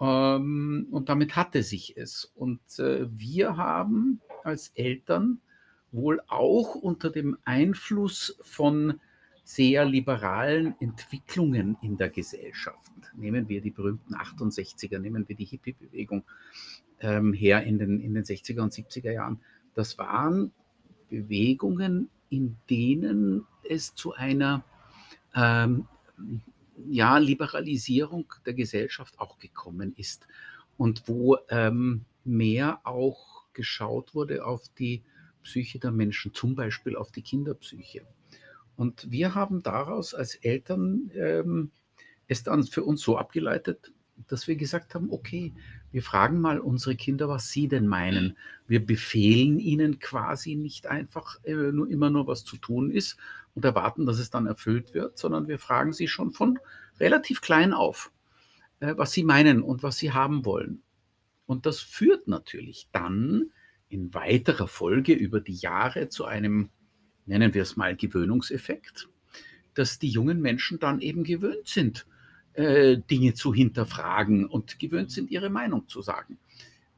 Ähm, 0.00 0.88
und 0.90 1.08
damit 1.08 1.36
hatte 1.36 1.62
sich 1.62 1.96
es. 1.96 2.32
Und 2.34 2.60
äh, 2.78 3.06
wir 3.10 3.56
haben 3.56 4.20
als 4.42 4.72
Eltern 4.74 5.40
wohl 5.92 6.20
auch 6.26 6.74
unter 6.74 7.10
dem 7.10 7.36
Einfluss 7.44 8.36
von 8.40 9.00
sehr 9.44 9.84
liberalen 9.84 10.74
Entwicklungen 10.80 11.76
in 11.82 11.96
der 11.96 12.08
Gesellschaft. 12.08 12.92
Nehmen 13.14 13.48
wir 13.48 13.60
die 13.60 13.70
berühmten 13.70 14.14
68er, 14.14 14.98
nehmen 14.98 15.28
wir 15.28 15.36
die 15.36 15.44
Hippie-Bewegung 15.44 16.24
ähm, 17.00 17.32
her 17.32 17.62
in 17.64 17.78
den, 17.78 18.00
in 18.00 18.14
den 18.14 18.24
60er 18.24 18.60
und 18.60 18.72
70er 18.72 19.12
Jahren. 19.12 19.40
Das 19.74 19.98
waren 19.98 20.52
Bewegungen, 21.08 22.08
in 22.30 22.56
denen 22.68 23.46
es 23.68 23.94
zu 23.94 24.12
einer 24.14 24.64
ähm, 25.34 25.86
ja, 26.88 27.18
Liberalisierung 27.18 28.32
der 28.46 28.54
Gesellschaft 28.54 29.18
auch 29.18 29.38
gekommen 29.38 29.94
ist 29.96 30.26
und 30.76 31.06
wo 31.06 31.38
ähm, 31.48 32.04
mehr 32.24 32.80
auch 32.84 33.44
geschaut 33.52 34.14
wurde 34.14 34.44
auf 34.44 34.68
die 34.78 35.02
Psyche 35.42 35.78
der 35.78 35.90
Menschen, 35.90 36.32
zum 36.32 36.54
Beispiel 36.54 36.96
auf 36.96 37.10
die 37.10 37.22
Kinderpsyche. 37.22 38.06
Und 38.76 39.10
wir 39.10 39.34
haben 39.34 39.62
daraus 39.62 40.14
als 40.14 40.36
Eltern 40.36 41.10
ähm, 41.14 41.70
es 42.28 42.42
dann 42.42 42.62
für 42.64 42.84
uns 42.84 43.02
so 43.02 43.18
abgeleitet, 43.18 43.92
dass 44.28 44.48
wir 44.48 44.56
gesagt 44.56 44.94
haben, 44.94 45.10
okay, 45.10 45.52
wir 45.92 46.02
fragen 46.02 46.40
mal 46.40 46.58
unsere 46.58 46.96
Kinder, 46.96 47.28
was 47.28 47.50
sie 47.50 47.68
denn 47.68 47.86
meinen. 47.86 48.38
Wir 48.66 48.84
befehlen 48.84 49.58
ihnen 49.58 49.98
quasi 49.98 50.56
nicht 50.56 50.86
einfach 50.86 51.36
äh, 51.44 51.54
nur, 51.54 51.88
immer 51.88 52.10
nur, 52.10 52.26
was 52.26 52.44
zu 52.44 52.56
tun 52.56 52.90
ist 52.90 53.18
und 53.54 53.64
erwarten, 53.64 54.06
dass 54.06 54.18
es 54.18 54.30
dann 54.30 54.46
erfüllt 54.46 54.94
wird, 54.94 55.18
sondern 55.18 55.48
wir 55.48 55.58
fragen 55.58 55.92
sie 55.92 56.08
schon 56.08 56.32
von 56.32 56.58
relativ 56.98 57.42
klein 57.42 57.74
auf, 57.74 58.10
äh, 58.80 58.94
was 58.96 59.12
sie 59.12 59.22
meinen 59.22 59.62
und 59.62 59.82
was 59.82 59.98
sie 59.98 60.12
haben 60.12 60.46
wollen. 60.46 60.82
Und 61.44 61.66
das 61.66 61.80
führt 61.80 62.26
natürlich 62.26 62.88
dann 62.92 63.52
in 63.90 64.14
weiterer 64.14 64.68
Folge 64.68 65.12
über 65.12 65.40
die 65.40 65.54
Jahre 65.56 66.08
zu 66.08 66.24
einem, 66.24 66.70
nennen 67.26 67.52
wir 67.52 67.62
es 67.62 67.76
mal, 67.76 67.94
Gewöhnungseffekt, 67.94 69.10
dass 69.74 69.98
die 69.98 70.08
jungen 70.08 70.40
Menschen 70.40 70.78
dann 70.78 71.00
eben 71.00 71.24
gewöhnt 71.24 71.68
sind, 71.68 72.06
äh, 72.54 72.98
Dinge 72.98 73.34
zu 73.34 73.54
hinterfragen 73.54 74.46
und 74.46 74.78
gewöhnt 74.78 75.10
sind, 75.10 75.30
ihre 75.30 75.50
Meinung 75.50 75.88
zu 75.88 76.02
sagen. 76.02 76.38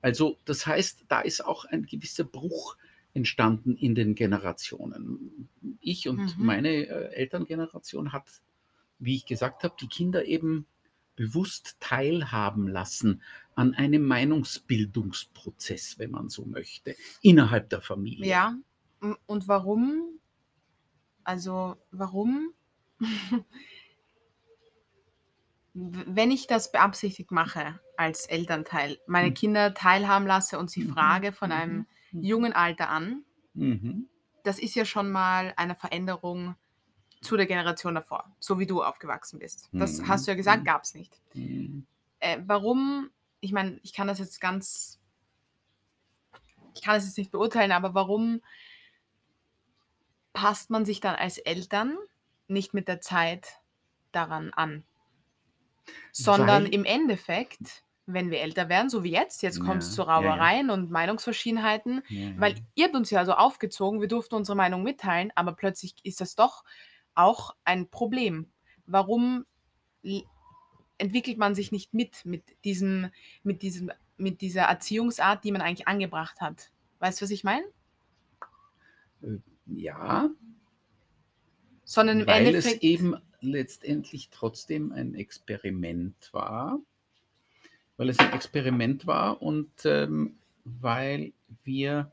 Also 0.03 0.39
das 0.45 0.67
heißt, 0.67 1.07
da 1.09 1.21
ist 1.21 1.45
auch 1.45 1.65
ein 1.65 1.87
gewisser 1.87 2.25
Bruch 2.25 2.77
entstanden 3.15 3.77
in 3.77 3.95
den 3.95 4.15
Generationen. 4.15 5.49
Ich 5.81 6.09
und 6.09 6.19
Mhm. 6.19 6.45
meine 6.45 6.69
äh, 6.71 7.15
Elterngeneration 7.15 8.13
hat, 8.13 8.29
wie 8.99 9.15
ich 9.17 9.25
gesagt 9.27 9.63
habe, 9.65 9.77
die 9.81 9.87
Kinder 9.87 10.25
eben 10.25 10.67
bewusst 11.17 11.77
teilhaben 11.79 12.67
lassen 12.67 13.23
an 13.55 13.75
einem 13.75 14.05
Meinungsbildungsprozess, 14.05 15.99
wenn 15.99 16.11
man 16.11 16.29
so 16.29 16.45
möchte, 16.45 16.97
innerhalb 17.23 17.71
der 17.71 17.81
Familie. 17.81 18.27
Ja, 18.27 18.57
und 19.27 19.49
warum? 19.49 20.19
Also, 21.23 21.77
warum? 21.93 22.53
Wenn 25.75 26.31
ich 26.31 26.47
das 26.47 26.71
beabsichtigt 26.71 27.33
mache 27.33 27.81
als 27.97 28.27
Elternteil, 28.27 28.99
meine 29.07 29.31
Mhm. 29.31 29.35
Kinder 29.35 29.75
teilhaben 29.75 30.27
lasse 30.27 30.59
und 30.59 30.71
sie 30.71 30.83
Mhm. 30.83 30.93
frage 30.93 31.33
von 31.33 31.51
Mhm. 31.51 31.57
einem 31.57 31.87
Mhm. 32.13 32.25
jungen 32.25 32.53
Alter 32.53 32.89
an, 32.91 33.25
Mhm. 33.55 34.09
das 34.45 34.59
ist 34.59 34.75
ja 34.77 34.85
schon 34.85 35.11
mal 35.11 35.53
eine 35.57 35.75
Veränderung 35.75 36.55
zu 37.23 37.37
der 37.37 37.47
Generation 37.47 37.95
davor, 37.95 38.37
so 38.39 38.59
wie 38.59 38.67
du 38.67 38.83
aufgewachsen 38.85 39.39
bist. 39.41 39.71
Das 39.73 39.99
Mhm. 39.99 40.09
hast 40.09 40.27
du 40.27 40.31
ja 40.33 40.37
gesagt, 40.37 40.65
gab 40.65 40.85
es 40.85 40.95
nicht. 40.95 41.21
Äh, 42.21 42.39
warum, 42.47 43.11
ich 43.41 43.53
meine, 43.53 43.81
ich 43.83 43.93
kann 43.93 44.07
das 44.07 44.19
jetzt 44.19 44.41
ganz, 44.41 45.01
ich 46.75 46.83
kann 46.83 46.95
das 46.95 47.05
jetzt 47.07 47.19
nicht 47.19 47.33
beurteilen, 47.33 47.73
aber 47.73 47.95
warum 47.95 48.43
passt 50.33 50.71
man 50.71 50.85
sich 50.85 51.01
dann 51.01 51.17
als 51.17 51.39
Eltern 51.39 51.97
nicht 52.47 52.75
mit 52.75 52.89
der 52.89 53.01
Zeit 53.01 53.61
daran 54.13 54.53
an? 54.53 54.85
Sondern 56.13 56.65
Weil- 56.65 56.75
im 56.75 56.85
Endeffekt, 56.85 57.83
wenn 58.07 58.31
wir 58.31 58.41
älter 58.41 58.69
werden, 58.69 58.91
so 58.91 59.03
wie 59.03 59.11
jetzt, 59.13 59.43
jetzt 59.43 59.61
kommt 59.61 59.83
es 59.83 59.89
Ja, 59.91 59.95
zu 59.95 60.03
ja, 60.03 60.21
ja. 60.23 60.31
Rauereien 60.35 60.71
und 60.71 60.91
Meinungsverschiedenheiten, 60.91 62.03
Ja, 62.09 62.31
weil 62.39 62.53
ja. 62.55 62.59
ihr 62.75 62.85
habt 62.87 62.95
uns 62.97 63.11
ja 63.11 63.25
so 63.25 63.33
aufgezogen, 63.33 64.01
wir 64.01 64.09
durften 64.09 64.35
unsere 64.35 64.57
Meinung 64.57 64.83
mitteilen, 64.83 65.33
aber 65.35 65.53
plötzlich 65.55 65.95
ist 66.03 66.21
das 66.21 66.35
doch 66.35 66.65
auch 67.15 67.55
ein 67.65 67.89
Problem. 67.89 68.51
Warum 68.87 69.47
entwickelt 70.99 71.39
man 71.39 71.55
sich 71.55 71.73
nicht 71.73 71.95
mit 71.95 72.25
mit 72.27 72.43
diesem, 72.65 73.11
mit 73.43 73.63
diesem, 73.63 73.91
mit 74.19 74.41
dieser 74.43 74.63
Erziehungsart, 74.65 75.43
die 75.45 75.53
man 75.53 75.63
eigentlich 75.63 75.89
angebracht 75.89 76.41
hat? 76.41 76.71
Weißt 76.99 77.21
du, 77.21 77.25
was 77.25 77.31
ich 77.31 77.45
meine? 77.45 77.65
ja, 79.67 80.29
Sondern 81.85 82.21
im 82.21 82.27
weil 82.27 82.47
Endeffekt. 82.47 82.77
es 82.77 82.83
eben 82.83 83.17
letztendlich 83.51 84.31
trotzdem 84.31 84.93
ein 84.93 85.15
Experiment 85.15 86.31
war, 86.33 86.79
weil 87.97 88.09
es 88.09 88.19
ein 88.19 88.33
Experiment 88.33 89.07
war 89.07 89.41
und 89.43 89.71
ähm, 89.85 90.37
weil 90.65 91.33
wir 91.65 92.11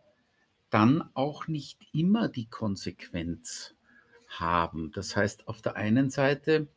dann 0.70 1.10
auch 1.14 1.48
nicht 1.48 1.88
immer 1.94 2.28
die 2.30 2.46
Konsequenz 2.46 3.74
haben. 4.28 4.92
Das 4.94 5.16
heißt, 5.16 5.48
auf 5.48 5.62
der 5.62 5.76
einen 5.76 6.10
Seite, 6.10 6.68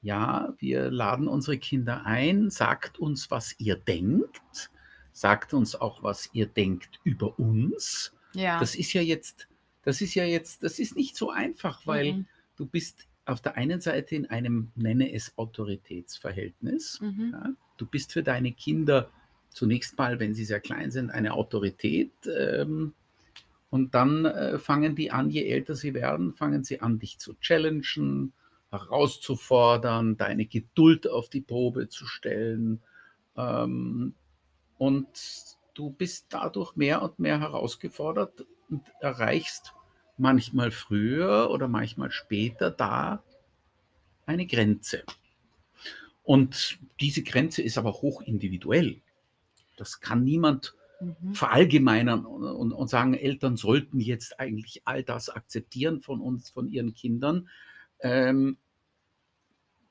ja, 0.00 0.54
wir 0.58 0.90
laden 0.90 1.28
unsere 1.28 1.58
Kinder 1.58 2.04
ein, 2.06 2.50
sagt 2.50 2.98
uns, 2.98 3.30
was 3.30 3.54
ihr 3.58 3.76
denkt, 3.76 4.70
sagt 5.12 5.52
uns 5.54 5.74
auch, 5.74 6.02
was 6.02 6.30
ihr 6.32 6.46
denkt 6.46 7.00
über 7.04 7.38
uns. 7.38 8.12
ja. 8.34 8.58
Das 8.58 8.74
ist 8.74 8.92
ja 8.94 9.02
jetzt, 9.02 9.48
das 9.82 10.00
ist 10.00 10.14
ja 10.14 10.24
jetzt, 10.24 10.62
das 10.62 10.78
ist 10.78 10.96
nicht 10.96 11.16
so 11.16 11.30
einfach, 11.30 11.86
weil 11.86 12.12
Mhm. 12.14 12.26
du 12.56 12.66
bist 12.66 13.06
auf 13.24 13.40
der 13.40 13.56
einen 13.56 13.80
Seite 13.80 14.16
in 14.16 14.26
einem, 14.26 14.72
nenne 14.74 15.12
es 15.12 15.36
Autoritätsverhältnis. 15.36 17.00
Mhm. 17.00 17.30
Ja, 17.32 17.52
du 17.76 17.86
bist 17.86 18.12
für 18.12 18.22
deine 18.22 18.52
Kinder 18.52 19.10
zunächst 19.50 19.98
mal, 19.98 20.18
wenn 20.18 20.34
sie 20.34 20.44
sehr 20.44 20.60
klein 20.60 20.90
sind, 20.90 21.10
eine 21.10 21.34
Autorität. 21.34 22.12
Ähm, 22.26 22.94
und 23.70 23.94
dann 23.94 24.24
äh, 24.24 24.58
fangen 24.58 24.96
die 24.96 25.10
an, 25.10 25.30
je 25.30 25.46
älter 25.48 25.74
sie 25.74 25.94
werden, 25.94 26.32
fangen 26.32 26.64
sie 26.64 26.80
an, 26.80 26.98
dich 26.98 27.18
zu 27.18 27.34
challengen, 27.40 28.32
herauszufordern, 28.70 30.16
deine 30.16 30.46
Geduld 30.46 31.08
auf 31.08 31.28
die 31.28 31.40
Probe 31.40 31.88
zu 31.88 32.06
stellen. 32.06 32.82
Ähm, 33.36 34.14
und 34.78 35.56
du 35.74 35.90
bist 35.90 36.26
dadurch 36.30 36.76
mehr 36.76 37.02
und 37.02 37.18
mehr 37.18 37.40
herausgefordert 37.40 38.46
und 38.68 38.82
erreichst 39.00 39.74
manchmal 40.22 40.70
früher 40.70 41.50
oder 41.50 41.68
manchmal 41.68 42.10
später 42.10 42.70
da 42.70 43.22
eine 44.24 44.46
Grenze. 44.46 45.02
Und 46.22 46.78
diese 47.00 47.22
Grenze 47.22 47.60
ist 47.62 47.76
aber 47.76 47.92
hoch 47.92 48.22
individuell. 48.22 49.00
Das 49.76 50.00
kann 50.00 50.24
niemand 50.24 50.74
Mhm. 51.02 51.34
verallgemeinern 51.34 52.24
und, 52.24 52.44
und, 52.44 52.72
und 52.72 52.88
sagen, 52.88 53.14
Eltern 53.14 53.56
sollten 53.56 53.98
jetzt 54.00 54.38
eigentlich 54.38 54.82
all 54.84 55.02
das 55.02 55.28
akzeptieren 55.28 56.00
von 56.00 56.20
uns, 56.20 56.50
von 56.50 56.68
ihren 56.68 56.94
Kindern, 56.94 57.48
ähm, 58.00 58.56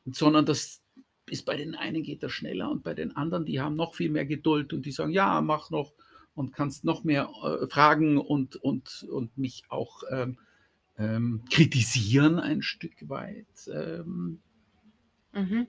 sondern 0.05 0.45
das 0.45 0.81
ist 1.29 1.45
bei 1.45 1.57
den 1.57 1.75
einen 1.75 2.03
geht 2.03 2.23
das 2.23 2.31
schneller 2.31 2.71
und 2.71 2.83
bei 2.83 2.93
den 2.93 3.15
anderen, 3.15 3.45
die 3.45 3.59
haben 3.59 3.75
noch 3.75 3.93
viel 3.93 4.09
mehr 4.09 4.25
Geduld 4.25 4.73
und 4.73 4.85
die 4.85 4.91
sagen, 4.91 5.11
ja, 5.11 5.41
mach 5.41 5.69
noch 5.69 5.93
und 6.35 6.53
kannst 6.53 6.83
noch 6.83 7.03
mehr 7.03 7.29
äh, 7.43 7.67
fragen 7.67 8.17
und, 8.17 8.55
und, 8.55 9.05
und 9.09 9.37
mich 9.37 9.63
auch 9.69 10.03
ähm, 10.09 10.37
ähm, 10.97 11.43
kritisieren 11.49 12.39
ein 12.39 12.61
Stück 12.61 13.09
weit. 13.09 13.47
Ähm, 13.73 14.41
Mhm. 15.33 15.67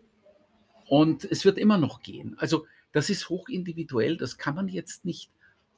und 0.88 1.24
es 1.24 1.44
wird 1.44 1.56
immer 1.56 1.78
noch 1.78 2.02
gehen. 2.02 2.36
Also 2.38 2.66
das 2.90 3.10
ist 3.10 3.28
hochindividuell, 3.28 4.16
das 4.16 4.38
kann 4.38 4.54
man 4.54 4.68
jetzt 4.68 5.04
nicht, 5.04 5.30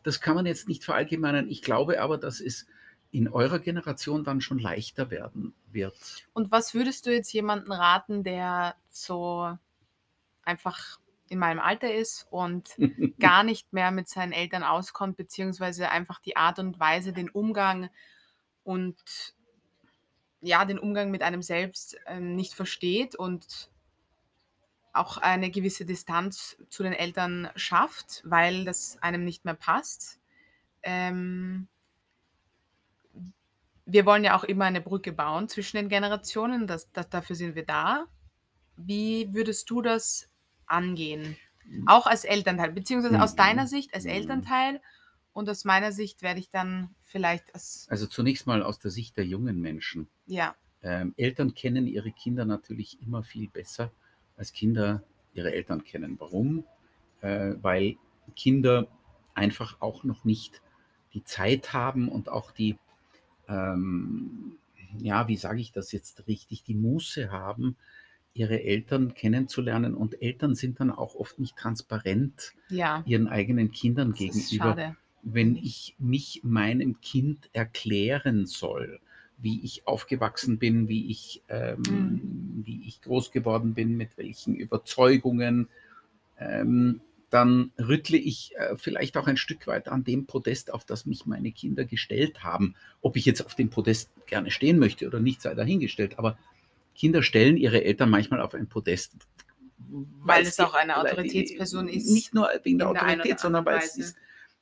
das 0.03 0.21
kann 0.21 0.35
man 0.35 0.47
jetzt 0.47 0.69
nicht 0.69 0.85
verallgemeinern. 0.85 1.49
Ich 1.49 1.63
glaube 1.63 2.01
aber, 2.01 2.19
dass 2.19 2.41
es 2.41 2.67
in 3.11 3.29
eurer 3.29 3.59
Generation 3.61 4.25
dann 4.25 4.41
schon 4.41 4.59
leichter 4.59 5.11
werden 5.11 5.55
wird. 5.71 6.27
Und 6.33 6.51
was 6.51 6.75
würdest 6.75 7.07
du 7.07 7.13
jetzt 7.13 7.33
jemanden 7.33 7.71
raten, 7.71 8.25
der 8.25 8.75
so 8.89 9.57
einfach 10.43 10.99
in 11.29 11.39
meinem 11.39 11.61
Alter 11.61 11.93
ist 11.93 12.27
und 12.31 12.71
gar 13.21 13.43
nicht 13.43 13.73
mehr 13.73 13.91
mit 13.91 14.09
seinen 14.09 14.33
Eltern 14.33 14.63
auskommt, 14.63 15.17
beziehungsweise 15.17 15.91
einfach 15.91 16.21
die 16.21 16.37
Art 16.37 16.59
und 16.59 16.79
Weise, 16.79 17.13
den 17.13 17.31
Umgang 17.31 17.91
und 18.63 18.97
ja, 20.41 20.65
den 20.65 20.79
Umgang 20.79 21.11
mit 21.11 21.23
einem 21.23 21.43
selbst 21.43 21.97
ähm, 22.07 22.37
nicht 22.37 22.53
versteht 22.53 23.15
und 23.15 23.71
auch 24.93 25.17
eine 25.17 25.51
gewisse 25.51 25.85
Distanz 25.85 26.57
zu 26.69 26.83
den 26.83 26.93
Eltern 26.93 27.51
schafft, 27.57 28.23
weil 28.25 28.65
das 28.65 28.99
einem 29.03 29.25
nicht 29.25 29.45
mehr 29.45 29.55
passt. 29.55 30.21
Ähm, 30.83 31.67
wir 33.87 34.07
wollen 34.07 34.25
ja 34.25 34.37
auch 34.37 34.45
immer 34.45 34.67
eine 34.67 34.81
Brücke 34.81 35.13
bauen 35.13 35.49
zwischen 35.49 35.77
den 35.77 35.89
Generationen, 35.89 36.67
das, 36.67 36.91
das, 36.93 37.09
dafür 37.09 37.37
sind 37.37 37.55
wir 37.55 37.67
da. 37.67 38.07
Wie 38.77 39.33
würdest 39.33 39.69
du 39.71 39.83
das 39.83 40.31
angehen? 40.67 41.37
Auch 41.87 42.07
als 42.07 42.25
Elternteil, 42.25 42.73
beziehungsweise 42.73 43.21
aus 43.23 43.33
Mhm. 43.33 43.37
deiner 43.37 43.67
Sicht 43.67 43.95
als 43.95 44.05
Mhm. 44.05 44.11
Elternteil 44.11 44.81
und 45.33 45.49
aus 45.49 45.65
meiner 45.65 45.93
Sicht 45.93 46.23
werde 46.23 46.41
ich 46.41 46.51
dann 46.51 46.95
vielleicht 47.03 47.55
als, 47.55 47.87
Also 47.91 48.07
zunächst 48.07 48.47
mal 48.47 48.63
aus 48.63 48.79
der 48.79 48.91
Sicht 48.91 49.17
der 49.17 49.27
jungen 49.27 49.61
Menschen. 49.61 50.09
ja, 50.27 50.55
Ähm, 50.83 51.15
Eltern 51.17 51.55
kennen 51.55 51.87
ihre 51.87 52.13
Kinder 52.13 52.45
natürlich 52.45 53.01
immer 53.03 53.23
viel 53.23 53.49
besser, 53.49 53.91
als 54.37 54.53
Kinder 54.53 55.03
ihre 55.35 55.53
Eltern 55.53 55.85
kennen. 55.85 56.17
Warum? 56.21 56.65
Äh, 57.23 57.55
weil 57.63 57.97
Kinder 58.37 58.89
einfach 59.35 59.81
auch 59.81 60.05
noch 60.05 60.25
nicht 60.25 60.63
die 61.15 61.25
Zeit 61.25 61.73
haben 61.73 62.09
und 62.09 62.29
auch 62.29 62.51
die, 62.51 62.79
ähm, 63.49 64.59
ja, 64.99 65.29
wie 65.29 65.37
sage 65.37 65.61
ich 65.61 65.73
das 65.73 65.93
jetzt 65.93 66.27
richtig, 66.29 66.65
die 66.65 66.75
Muße 66.75 67.31
haben, 67.31 67.77
ihre 68.35 68.63
Eltern 68.63 69.15
kennenzulernen. 69.15 69.95
Und 69.95 70.21
Eltern 70.21 70.55
sind 70.55 70.81
dann 70.81 70.91
auch 70.91 71.15
oft 71.15 71.39
nicht 71.39 71.57
transparent 71.57 72.53
ja, 72.69 73.03
ihren 73.07 73.29
eigenen 73.29 73.71
Kindern 73.71 74.11
das 74.11 74.19
gegenüber 74.19 74.95
wenn 75.25 75.57
ich 75.57 75.95
mich 75.99 76.43
meinem 76.45 77.01
Kind 77.01 77.49
erklären 77.53 78.47
soll, 78.47 79.01
wie 79.39 79.65
ich 79.65 79.87
aufgewachsen 79.87 80.59
bin, 80.59 80.89
wie 80.89 81.11
ich, 81.11 81.43
ähm, 81.49 81.83
Mhm. 81.83 82.63
wie 82.65 82.87
ich 82.87 83.01
groß 83.01 83.33
geworden 83.33 83.75
bin, 83.75 83.97
mit 83.97 84.17
welchen 84.17 84.55
Überzeugungen, 84.55 85.69
ähm, 86.39 87.01
dann 87.31 87.73
rüttle 87.79 88.17
ich 88.17 88.55
äh, 88.57 88.77
vielleicht 88.77 89.17
auch 89.17 89.27
ein 89.27 89.37
Stück 89.37 89.67
weit 89.67 89.89
an 89.89 90.05
dem 90.05 90.27
Podest, 90.27 90.73
auf 90.73 90.85
das 90.85 91.05
mich 91.05 91.27
meine 91.27 91.51
Kinder 91.51 91.85
gestellt 91.85 92.45
haben. 92.45 92.77
Ob 93.01 93.17
ich 93.17 93.25
jetzt 93.25 93.45
auf 93.45 93.55
dem 93.55 93.71
Podest 93.71 94.11
gerne 94.27 94.51
stehen 94.51 94.79
möchte 94.79 95.07
oder 95.07 95.21
nicht, 95.21 95.43
sei 95.43 95.55
dahingestellt. 95.55 96.19
Aber 96.19 96.39
Kinder 96.95 97.23
stellen 97.23 97.57
ihre 97.57 97.85
Eltern 97.85 98.11
manchmal 98.11 98.41
auf 98.41 98.55
ein 98.55 98.69
Podest. 98.69 99.15
Weil 99.79 100.45
es 100.45 100.59
auch 100.61 100.75
eine 100.75 100.97
Autoritätsperson 100.97 101.89
ist. 101.89 102.11
Nicht 102.11 102.35
nur 102.35 102.49
wegen 102.63 102.79
der 102.79 102.89
Autorität, 102.89 103.39
sondern 103.41 103.65
weil 103.65 103.79
es 103.79 103.97
ist, 103.97 104.17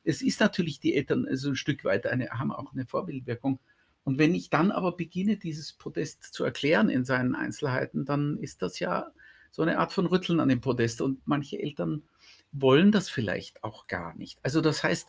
es 0.04 0.22
ist 0.22 0.40
natürlich 0.40 0.80
die 0.80 0.94
Eltern 0.94 1.26
also 1.26 1.50
ein 1.50 1.56
Stück 1.56 1.84
weit 1.84 2.06
eine, 2.06 2.30
haben 2.30 2.50
auch 2.50 2.72
eine 2.72 2.86
Vorbildwirkung. 2.86 3.60
Und 4.04 4.18
wenn 4.18 4.34
ich 4.34 4.50
dann 4.50 4.72
aber 4.72 4.96
beginne, 4.96 5.36
dieses 5.36 5.72
Podest 5.72 6.24
zu 6.24 6.44
erklären 6.44 6.88
in 6.88 7.04
seinen 7.04 7.34
Einzelheiten, 7.34 8.04
dann 8.04 8.36
ist 8.38 8.62
das 8.62 8.80
ja 8.80 9.12
so 9.50 9.62
eine 9.62 9.78
Art 9.78 9.92
von 9.92 10.06
Rütteln 10.06 10.40
an 10.40 10.48
dem 10.48 10.60
Podest. 10.60 11.00
Und 11.00 11.20
manche 11.26 11.60
Eltern 11.60 12.02
wollen 12.50 12.90
das 12.90 13.08
vielleicht 13.08 13.62
auch 13.62 13.86
gar 13.86 14.14
nicht. 14.16 14.38
Also 14.42 14.60
das 14.60 14.82
heißt, 14.82 15.08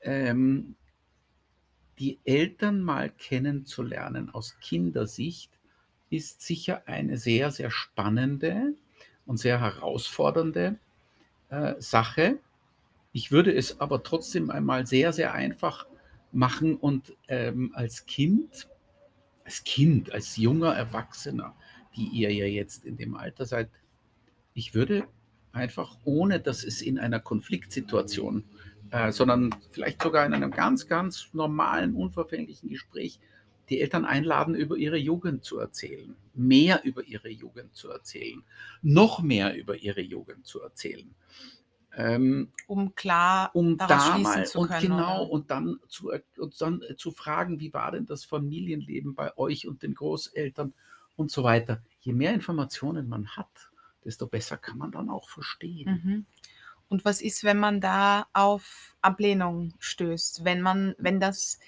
ähm, 0.00 0.76
die 1.98 2.20
Eltern 2.24 2.82
mal 2.82 3.10
kennenzulernen 3.10 4.28
aus 4.30 4.58
Kindersicht 4.60 5.55
ist 6.10 6.40
sicher 6.40 6.82
eine 6.86 7.18
sehr, 7.18 7.50
sehr 7.50 7.70
spannende 7.70 8.74
und 9.24 9.38
sehr 9.38 9.60
herausfordernde 9.60 10.78
äh, 11.48 11.74
Sache. 11.78 12.38
Ich 13.12 13.32
würde 13.32 13.52
es 13.52 13.80
aber 13.80 14.02
trotzdem 14.02 14.50
einmal 14.50 14.86
sehr, 14.86 15.12
sehr 15.12 15.32
einfach 15.34 15.86
machen 16.32 16.76
und 16.76 17.14
ähm, 17.28 17.72
als 17.74 18.06
Kind, 18.06 18.68
als 19.44 19.64
Kind, 19.64 20.12
als 20.12 20.36
junger 20.36 20.74
Erwachsener, 20.74 21.54
die 21.96 22.08
ihr 22.08 22.32
ja 22.32 22.44
jetzt 22.44 22.84
in 22.84 22.96
dem 22.96 23.16
Alter 23.16 23.46
seid, 23.46 23.70
ich 24.54 24.74
würde 24.74 25.06
einfach, 25.52 25.96
ohne 26.04 26.40
dass 26.40 26.62
es 26.62 26.82
in 26.82 26.98
einer 26.98 27.20
Konfliktsituation, 27.20 28.44
äh, 28.90 29.10
sondern 29.10 29.54
vielleicht 29.70 30.02
sogar 30.02 30.26
in 30.26 30.34
einem 30.34 30.50
ganz, 30.50 30.86
ganz 30.86 31.30
normalen, 31.32 31.94
unverfänglichen 31.94 32.68
Gespräch, 32.68 33.18
die 33.68 33.80
Eltern 33.80 34.04
einladen, 34.04 34.54
über 34.54 34.76
ihre 34.76 34.96
Jugend 34.96 35.44
zu 35.44 35.58
erzählen, 35.58 36.14
mehr 36.34 36.84
über 36.84 37.04
ihre 37.04 37.28
Jugend 37.28 37.74
zu 37.74 37.90
erzählen, 37.90 38.42
noch 38.82 39.22
mehr 39.22 39.56
über 39.56 39.76
ihre 39.76 40.00
Jugend 40.00 40.46
zu 40.46 40.60
erzählen. 40.60 41.14
Ähm, 41.98 42.52
um 42.66 42.94
klar 42.94 43.50
um 43.54 43.78
da 43.78 44.18
mal 44.18 44.46
zu 44.46 44.58
und 44.58 44.70
genau 44.80 45.22
oder? 45.22 45.30
und 45.32 45.50
dann 45.50 45.80
zu 45.88 46.12
und 46.36 46.60
dann 46.60 46.82
zu 46.98 47.10
fragen, 47.10 47.58
wie 47.58 47.72
war 47.72 47.92
denn 47.92 48.04
das 48.04 48.24
Familienleben 48.26 49.14
bei 49.14 49.34
euch 49.38 49.66
und 49.66 49.82
den 49.82 49.94
Großeltern 49.94 50.74
und 51.16 51.30
so 51.30 51.42
weiter. 51.42 51.82
Je 52.00 52.12
mehr 52.12 52.34
Informationen 52.34 53.08
man 53.08 53.28
hat, 53.28 53.70
desto 54.04 54.26
besser 54.26 54.58
kann 54.58 54.76
man 54.76 54.92
dann 54.92 55.08
auch 55.08 55.30
verstehen. 55.30 56.02
Mhm. 56.04 56.26
Und 56.88 57.04
was 57.04 57.20
ist, 57.20 57.44
wenn 57.44 57.58
man 57.58 57.80
da 57.80 58.26
auf 58.32 58.96
Ablehnung 59.00 59.74
stößt, 59.78 60.44
wenn 60.44 60.60
man, 60.60 60.94
wenn 60.98 61.18
das 61.18 61.58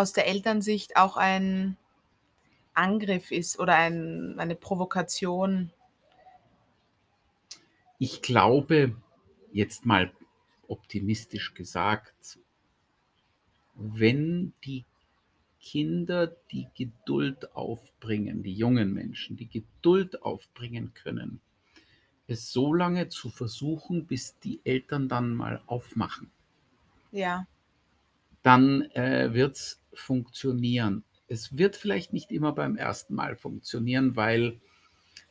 aus 0.00 0.12
der 0.12 0.26
Elternsicht 0.26 0.96
auch 0.96 1.16
ein 1.16 1.76
Angriff 2.74 3.30
ist 3.30 3.58
oder 3.58 3.76
ein, 3.76 4.38
eine 4.38 4.56
Provokation? 4.56 5.70
Ich 7.98 8.22
glaube, 8.22 8.96
jetzt 9.52 9.84
mal 9.84 10.12
optimistisch 10.68 11.54
gesagt, 11.54 12.38
wenn 13.74 14.54
die 14.64 14.84
Kinder 15.60 16.28
die 16.50 16.68
Geduld 16.74 17.54
aufbringen, 17.54 18.42
die 18.42 18.54
jungen 18.54 18.94
Menschen, 18.94 19.36
die 19.36 19.48
Geduld 19.48 20.22
aufbringen 20.22 20.94
können, 20.94 21.40
es 22.26 22.50
so 22.50 22.72
lange 22.72 23.08
zu 23.08 23.28
versuchen, 23.28 24.06
bis 24.06 24.38
die 24.38 24.60
Eltern 24.64 25.08
dann 25.08 25.34
mal 25.34 25.62
aufmachen. 25.66 26.30
Ja. 27.12 27.46
Dann 28.42 28.82
äh, 28.92 29.32
wird 29.32 29.56
es 29.56 29.82
funktionieren. 29.92 31.04
Es 31.28 31.56
wird 31.56 31.76
vielleicht 31.76 32.12
nicht 32.12 32.30
immer 32.32 32.52
beim 32.52 32.76
ersten 32.76 33.14
Mal 33.14 33.36
funktionieren, 33.36 34.16
weil 34.16 34.60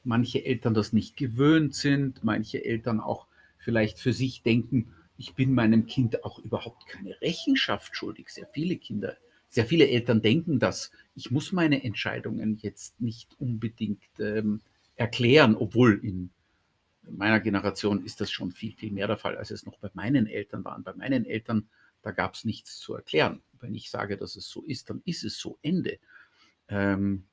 manche 0.04 0.46
Eltern 0.46 0.74
das 0.74 0.94
nicht 0.94 1.18
gewöhnt 1.18 1.76
sind, 1.76 2.24
manche 2.24 2.64
Eltern 2.64 3.00
auch 3.00 3.28
vielleicht 3.58 4.00
für 4.00 4.14
sich 4.14 4.42
denken, 4.44 4.94
ich 5.18 5.36
bin 5.36 5.54
meinem 5.54 5.86
Kind 5.86 6.24
auch 6.24 6.40
überhaupt 6.40 6.88
keine 6.88 7.20
Rechenschaft 7.22 7.96
schuldig. 7.96 8.30
Sehr 8.30 8.48
viele 8.48 8.78
Kinder, 8.78 9.18
sehr 9.50 9.66
viele 9.66 9.90
Eltern 9.90 10.22
denken 10.22 10.60
das. 10.60 10.92
Ich 11.16 11.30
muss 11.30 11.52
meine 11.52 11.84
Entscheidungen 11.84 12.58
jetzt 12.62 13.02
nicht 13.02 13.36
unbedingt 13.38 14.02
ähm, 14.20 14.62
erklären, 14.96 15.56
obwohl 15.56 16.00
in 16.04 16.30
meiner 17.10 17.40
Generation 17.42 18.06
ist 18.06 18.22
das 18.22 18.32
schon 18.32 18.52
viel, 18.52 18.74
viel 18.74 18.92
mehr 18.92 19.08
der 19.08 19.18
Fall, 19.18 19.38
als 19.38 19.52
es 19.52 19.66
noch 19.66 19.78
bei 19.80 19.90
meinen 19.94 20.28
Eltern 20.28 20.64
war. 20.64 20.80
Bei 20.80 20.94
meinen 20.94 21.26
Eltern, 21.26 21.68
da 22.02 22.12
gab 22.12 22.36
es 22.36 22.46
nichts 22.46 22.80
zu 22.80 22.94
erklären. 22.94 23.42
Wenn 23.60 23.76
ich 23.76 23.90
sage, 23.90 24.18
dass 24.18 24.36
es 24.36 24.50
so 24.50 24.62
ist, 24.64 24.90
dann 24.90 25.02
ist 25.06 25.24
es 25.24 25.38
so 25.38 25.58
Ende. 25.62 26.00
Ähm, 26.68 27.26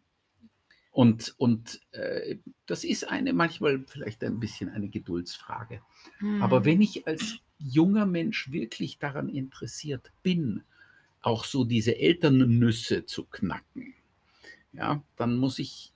und 0.90 1.34
und 1.36 1.80
äh, 1.92 2.36
das 2.64 2.82
ist 2.82 3.08
eine 3.08 3.34
manchmal 3.34 3.84
vielleicht 3.86 4.24
ein 4.24 4.40
bisschen 4.40 4.70
eine 4.70 4.88
Geduldsfrage. 4.88 5.82
Hm. 6.18 6.42
Aber 6.42 6.64
wenn 6.64 6.80
ich 6.80 7.06
als 7.06 7.36
junger 7.58 8.06
Mensch 8.06 8.50
wirklich 8.50 8.98
daran 8.98 9.28
interessiert 9.28 10.10
bin, 10.22 10.62
auch 11.20 11.44
so 11.44 11.64
diese 11.64 11.98
Elternnüsse 11.98 13.04
zu 13.04 13.24
knacken, 13.24 13.94
ja, 14.72 15.02
dann 15.16 15.36
muss 15.36 15.58
ich 15.58 15.92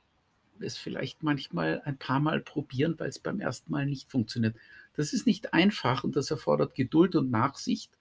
es 0.58 0.76
vielleicht 0.76 1.22
manchmal 1.22 1.80
ein 1.84 1.96
paar 1.96 2.20
Mal 2.20 2.40
probieren, 2.40 2.94
weil 2.98 3.08
es 3.08 3.18
beim 3.18 3.40
ersten 3.40 3.72
Mal 3.72 3.86
nicht 3.86 4.10
funktioniert. 4.10 4.56
Das 4.96 5.12
ist 5.12 5.26
nicht 5.26 5.54
einfach 5.54 6.04
und 6.04 6.16
das 6.16 6.30
erfordert 6.30 6.74
Geduld 6.74 7.16
und 7.16 7.30
Nachsicht, 7.30 7.96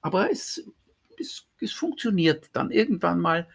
aber 0.00 0.30
es, 0.30 0.64
es, 1.18 1.46
es 1.60 1.72
funktioniert 1.72 2.50
dann. 2.52 2.70
Irgendwann 2.70 3.20
mal 3.20 3.48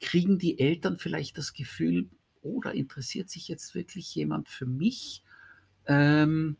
kriegen 0.00 0.38
die 0.38 0.58
Eltern 0.58 0.98
vielleicht 0.98 1.38
das 1.38 1.52
Gefühl, 1.52 2.08
oh, 2.42 2.60
interessiert 2.62 3.30
sich 3.30 3.48
jetzt 3.48 3.74
wirklich 3.74 4.14
jemand 4.14 4.48
für 4.48 4.66
mich. 4.66 5.22
Ähm, 5.86 6.56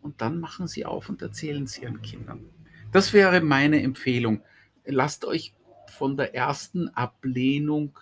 und 0.00 0.20
dann 0.20 0.40
machen 0.40 0.66
sie 0.66 0.84
auf 0.84 1.08
und 1.08 1.22
erzählen 1.22 1.64
es 1.64 1.78
ihren 1.78 2.02
Kindern. 2.02 2.44
Das 2.92 3.12
wäre 3.12 3.40
meine 3.40 3.82
Empfehlung. 3.82 4.42
Lasst 4.84 5.24
euch 5.24 5.54
von 5.88 6.16
der 6.16 6.34
ersten 6.34 6.88
Ablehnung 6.88 7.98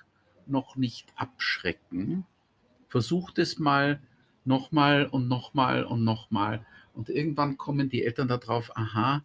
noch 0.47 0.77
nicht 0.77 1.13
abschrecken. 1.17 2.27
Versucht 2.89 3.39
es 3.39 3.59
mal 3.59 4.03
nochmal 4.45 5.07
und 5.07 5.29
nochmal 5.29 5.85
und 5.85 6.05
nochmal. 6.05 6.67
Und 6.95 7.09
irgendwann 7.09 7.57
kommen 7.57 7.89
die 7.89 8.05
Eltern 8.05 8.29
darauf, 8.29 8.77
aha, 8.77 9.25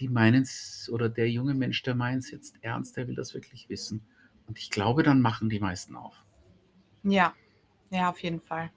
die 0.00 0.08
meinen 0.08 0.42
es, 0.42 0.90
oder 0.92 1.08
der 1.08 1.30
junge 1.30 1.54
Mensch, 1.54 1.82
der 1.82 1.94
meint 1.94 2.24
es 2.24 2.30
jetzt 2.30 2.56
ernst, 2.62 2.96
der 2.96 3.06
will 3.06 3.14
das 3.14 3.34
wirklich 3.34 3.68
wissen. 3.68 4.02
Und 4.46 4.58
ich 4.58 4.70
glaube, 4.70 5.02
dann 5.02 5.20
machen 5.20 5.48
die 5.48 5.60
meisten 5.60 5.94
auf. 5.94 6.24
Ja, 7.02 7.34
ja, 7.90 8.10
auf 8.10 8.18
jeden 8.22 8.40
Fall. 8.40 8.70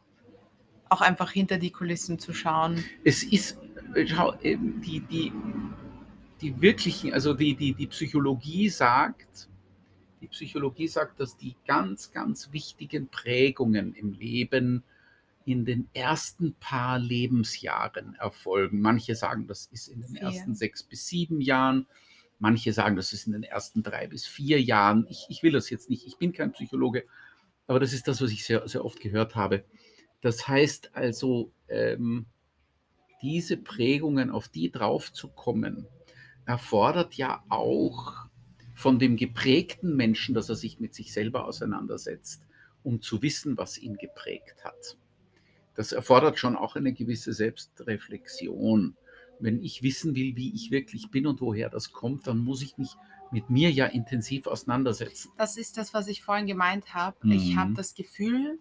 Auch 0.89 1.01
einfach 1.01 1.31
hinter 1.31 1.57
die 1.57 1.71
Kulissen 1.71 2.19
zu 2.19 2.33
schauen. 2.33 2.83
Es 3.03 3.23
ist, 3.23 3.57
äh, 3.95 4.05
schau, 4.05 4.33
die, 4.43 4.99
die, 4.99 5.31
die 6.41 6.61
wirklichen, 6.61 7.13
also 7.13 7.33
die, 7.33 7.55
die, 7.55 7.73
die 7.73 7.87
Psychologie 7.87 8.69
sagt, 8.69 9.49
die 10.21 10.27
Psychologie 10.27 10.87
sagt, 10.87 11.19
dass 11.19 11.37
die 11.37 11.55
ganz, 11.65 12.11
ganz 12.11 12.51
wichtigen 12.51 13.07
Prägungen 13.07 13.95
im 13.95 14.13
Leben 14.13 14.83
in 15.45 15.65
den 15.65 15.89
ersten 15.93 16.53
paar 16.55 16.99
Lebensjahren 16.99 18.15
erfolgen. 18.15 18.81
Manche 18.81 19.15
sagen, 19.15 19.47
das 19.47 19.67
ist 19.67 19.87
in 19.87 20.01
den 20.01 20.15
ersten 20.15 20.55
sechs 20.55 20.83
bis 20.83 21.07
sieben 21.07 21.41
Jahren. 21.41 21.87
Manche 22.39 22.73
sagen, 22.73 22.95
das 22.95 23.13
ist 23.13 23.27
in 23.27 23.33
den 23.33 23.43
ersten 23.43 23.83
drei 23.83 24.07
bis 24.07 24.25
vier 24.25 24.61
Jahren. 24.61 25.05
Ich, 25.09 25.25
ich 25.29 25.43
will 25.43 25.51
das 25.51 25.69
jetzt 25.69 25.89
nicht, 25.89 26.07
ich 26.07 26.17
bin 26.17 26.33
kein 26.33 26.51
Psychologe, 26.51 27.05
aber 27.67 27.79
das 27.79 27.93
ist 27.93 28.07
das, 28.07 28.21
was 28.21 28.31
ich 28.31 28.45
sehr, 28.45 28.67
sehr 28.67 28.83
oft 28.83 28.99
gehört 28.99 29.35
habe. 29.35 29.63
Das 30.21 30.47
heißt 30.47 30.95
also, 30.95 31.51
ähm, 31.67 32.25
diese 33.21 33.57
Prägungen, 33.57 34.29
auf 34.29 34.49
die 34.49 34.71
draufzukommen, 34.71 35.87
erfordert 36.45 37.13
ja 37.15 37.43
auch 37.49 38.25
von 38.73 38.99
dem 38.99 39.15
geprägten 39.15 39.95
Menschen, 39.95 40.33
dass 40.35 40.49
er 40.49 40.55
sich 40.55 40.79
mit 40.79 40.93
sich 40.93 41.13
selber 41.13 41.45
auseinandersetzt, 41.45 42.47
um 42.83 43.01
zu 43.01 43.21
wissen, 43.21 43.57
was 43.57 43.77
ihn 43.77 43.95
geprägt 43.97 44.63
hat. 44.63 44.97
Das 45.75 45.91
erfordert 45.91 46.37
schon 46.37 46.55
auch 46.55 46.75
eine 46.75 46.93
gewisse 46.93 47.33
Selbstreflexion. 47.33 48.95
Wenn 49.39 49.61
ich 49.61 49.81
wissen 49.83 50.15
will, 50.15 50.35
wie 50.35 50.53
ich 50.53 50.71
wirklich 50.71 51.09
bin 51.09 51.25
und 51.25 51.41
woher 51.41 51.69
das 51.69 51.91
kommt, 51.91 52.27
dann 52.27 52.37
muss 52.37 52.61
ich 52.61 52.77
mich 52.77 52.95
mit 53.31 53.49
mir 53.49 53.71
ja 53.71 53.87
intensiv 53.87 54.45
auseinandersetzen. 54.45 55.31
Das 55.37 55.57
ist 55.57 55.77
das, 55.77 55.93
was 55.93 56.07
ich 56.07 56.21
vorhin 56.21 56.45
gemeint 56.45 56.93
habe. 56.93 57.17
Mhm. 57.23 57.31
Ich 57.31 57.55
habe 57.55 57.73
das 57.73 57.95
Gefühl, 57.95 58.59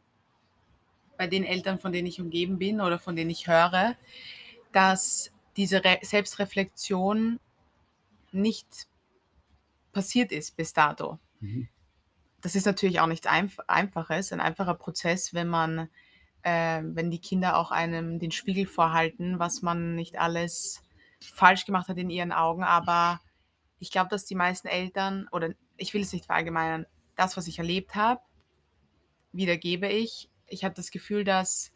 bei 1.18 1.26
den 1.26 1.44
Eltern, 1.44 1.78
von 1.78 1.92
denen 1.92 2.08
ich 2.08 2.20
umgeben 2.20 2.58
bin 2.58 2.80
oder 2.80 2.98
von 2.98 3.14
denen 3.14 3.30
ich 3.30 3.46
höre, 3.46 3.96
dass 4.72 5.30
diese 5.56 5.84
Re 5.84 5.98
Selbstreflexion 6.02 7.38
nicht 8.32 8.88
passiert 9.92 10.32
ist 10.32 10.56
bis 10.56 10.72
dato. 10.72 11.18
Mhm. 11.40 11.68
Das 12.40 12.56
ist 12.56 12.64
natürlich 12.64 12.98
auch 12.98 13.06
nichts 13.06 13.26
Einf 13.26 13.60
Einfaches, 13.68 14.32
ein 14.32 14.40
einfacher 14.40 14.74
Prozess, 14.74 15.34
wenn 15.34 15.48
man 15.48 15.88
äh, 16.42 16.82
wenn 16.84 17.10
die 17.10 17.20
Kinder 17.20 17.56
auch 17.56 17.70
einem 17.70 18.18
den 18.18 18.32
Spiegel 18.32 18.66
vorhalten, 18.66 19.38
was 19.38 19.62
man 19.62 19.94
nicht 19.94 20.18
alles 20.18 20.82
falsch 21.20 21.64
gemacht 21.64 21.88
hat 21.88 21.98
in 21.98 22.10
ihren 22.10 22.32
Augen. 22.32 22.64
Aber 22.64 23.20
ich 23.78 23.90
glaube, 23.90 24.10
dass 24.10 24.24
die 24.24 24.34
meisten 24.34 24.68
Eltern, 24.68 25.28
oder 25.32 25.54
ich 25.76 25.94
will 25.94 26.02
es 26.02 26.12
nicht 26.12 26.26
verallgemeinern, 26.26 26.86
das, 27.16 27.36
was 27.36 27.46
ich 27.46 27.58
erlebt 27.58 27.94
habe, 27.94 28.20
wiedergebe 29.32 29.88
ich. 29.88 30.28
Ich 30.46 30.64
habe 30.64 30.74
das 30.74 30.90
Gefühl, 30.90 31.24
dass, 31.24 31.72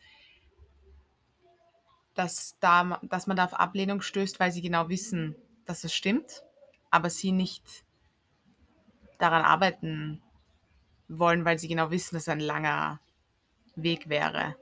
dass, 2.14 2.58
da, 2.60 3.00
dass 3.02 3.26
man 3.26 3.36
da 3.36 3.44
auf 3.44 3.54
Ablehnung 3.54 4.00
stößt, 4.00 4.40
weil 4.40 4.52
sie 4.52 4.62
genau 4.62 4.88
wissen, 4.88 5.36
dass 5.64 5.84
es 5.84 5.94
stimmt, 5.94 6.42
aber 6.90 7.10
sie 7.10 7.32
nicht 7.32 7.84
daran 9.18 9.42
arbeiten 9.42 10.22
wollen, 11.08 11.44
weil 11.44 11.58
sie 11.58 11.68
genau 11.68 11.90
wissen, 11.90 12.14
dass 12.14 12.24
es 12.24 12.28
ein 12.28 12.40
langer 12.40 13.00
Weg 13.76 14.08
wäre. 14.08 14.56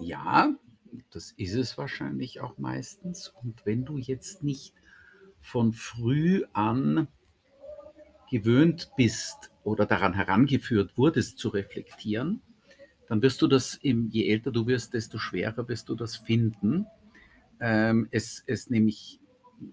Ja, 0.00 0.54
das 1.10 1.32
ist 1.32 1.54
es 1.54 1.76
wahrscheinlich 1.78 2.40
auch 2.40 2.58
meistens. 2.58 3.28
Und 3.28 3.64
wenn 3.66 3.84
du 3.84 3.98
jetzt 3.98 4.42
nicht 4.42 4.74
von 5.40 5.72
früh 5.72 6.44
an 6.52 7.08
gewöhnt 8.30 8.90
bist 8.96 9.50
oder 9.62 9.86
daran 9.86 10.14
herangeführt 10.14 10.96
wurdest 10.96 11.38
zu 11.38 11.48
reflektieren, 11.48 12.40
dann 13.06 13.22
wirst 13.22 13.42
du 13.42 13.46
das, 13.46 13.78
je 13.82 14.28
älter 14.28 14.50
du 14.50 14.66
wirst, 14.66 14.94
desto 14.94 15.18
schwerer 15.18 15.68
wirst 15.68 15.88
du 15.88 15.94
das 15.94 16.16
finden, 16.16 16.86
ähm, 17.60 18.08
es, 18.10 18.42
es 18.46 18.70
nämlich 18.70 19.20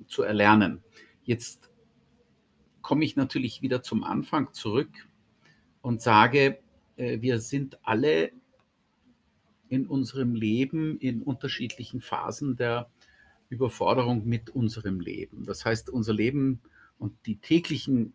zu 0.07 0.23
erlernen. 0.23 0.83
Jetzt 1.23 1.69
komme 2.81 3.05
ich 3.05 3.15
natürlich 3.15 3.61
wieder 3.61 3.81
zum 3.81 4.03
Anfang 4.03 4.53
zurück 4.53 4.91
und 5.81 6.01
sage, 6.01 6.60
wir 7.01 7.39
sind 7.39 7.79
alle 7.83 8.31
in 9.69 9.87
unserem 9.87 10.35
Leben 10.35 10.99
in 10.99 11.21
unterschiedlichen 11.23 12.01
Phasen 12.01 12.57
der 12.57 12.89
Überforderung 13.49 14.25
mit 14.25 14.49
unserem 14.49 14.99
Leben. 14.99 15.45
Das 15.45 15.65
heißt, 15.65 15.89
unser 15.89 16.13
Leben 16.13 16.61
und 16.99 17.13
die 17.25 17.37
täglichen 17.37 18.13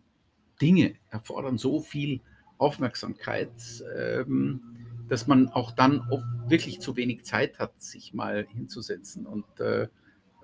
Dinge 0.60 0.94
erfordern 1.10 1.58
so 1.58 1.80
viel 1.80 2.20
Aufmerksamkeit, 2.58 3.50
ähm, 3.96 4.60
dass 5.08 5.26
man 5.26 5.48
auch 5.48 5.72
dann 5.72 6.02
wirklich 6.48 6.80
zu 6.80 6.96
wenig 6.96 7.24
Zeit 7.24 7.58
hat, 7.58 7.80
sich 7.80 8.14
mal 8.14 8.46
hinzusetzen 8.50 9.26
und 9.26 9.44
äh, 9.60 9.88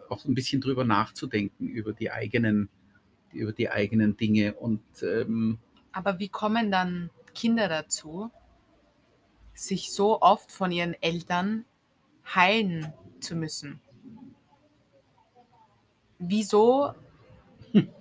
auch 0.08 0.24
ein 0.24 0.34
bisschen 0.34 0.60
drüber 0.60 0.84
nachzudenken 0.84 1.68
über 1.68 1.92
die 1.92 2.10
eigenen, 2.10 2.68
über 3.32 3.52
die 3.52 3.70
eigenen 3.70 4.16
Dinge. 4.16 4.54
Und 4.54 4.82
ähm, 5.02 5.58
aber 5.92 6.18
wie 6.18 6.28
kommen 6.28 6.70
dann 6.70 7.10
Kinder 7.34 7.68
dazu, 7.68 8.30
sich 9.54 9.92
so 9.92 10.20
oft 10.20 10.50
von 10.50 10.72
ihren 10.72 10.94
Eltern 11.02 11.64
heilen 12.34 12.92
zu 13.20 13.36
müssen? 13.36 13.80
Wieso 16.18 16.94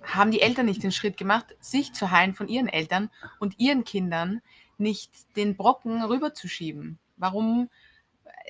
haben 0.02 0.30
die 0.30 0.40
Eltern 0.40 0.66
nicht 0.66 0.82
den 0.82 0.92
Schritt 0.92 1.16
gemacht, 1.16 1.56
sich 1.60 1.92
zu 1.92 2.10
heilen 2.10 2.34
von 2.34 2.48
ihren 2.48 2.68
Eltern 2.68 3.10
und 3.40 3.58
ihren 3.58 3.84
Kindern 3.84 4.42
nicht 4.78 5.36
den 5.36 5.56
Brocken 5.56 6.02
rüberzuschieben? 6.02 6.98
Warum? 7.16 7.68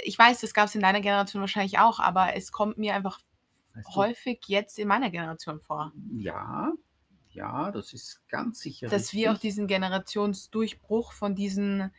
Ich 0.05 0.19
weiß, 0.19 0.41
das 0.41 0.55
gab 0.55 0.67
es 0.67 0.75
in 0.75 0.81
deiner 0.81 1.01
Generation 1.01 1.41
wahrscheinlich 1.41 1.79
auch, 1.79 2.01
aber 2.01 2.35
es 2.35 2.53
kommt 2.53 2.79
mir 2.79 2.95
einfach 2.95 3.21
weißt 3.75 3.89
du, 3.89 3.95
häufig 3.95 4.41
jetzt 4.47 4.79
in 4.79 4.89
meiner 4.89 5.11
Generation 5.11 5.61
vor. 5.61 5.93
Ja, 6.13 6.73
ja, 7.33 7.71
das 7.71 7.93
ist 7.93 8.23
ganz 8.29 8.61
sicher. 8.61 8.89
Dass 8.89 9.03
richtig. 9.03 9.19
wir 9.19 9.33
auch 9.33 9.39
diesen 9.39 9.67
Generationsdurchbruch 9.67 11.13
von 11.13 11.35
diesen 11.35 11.91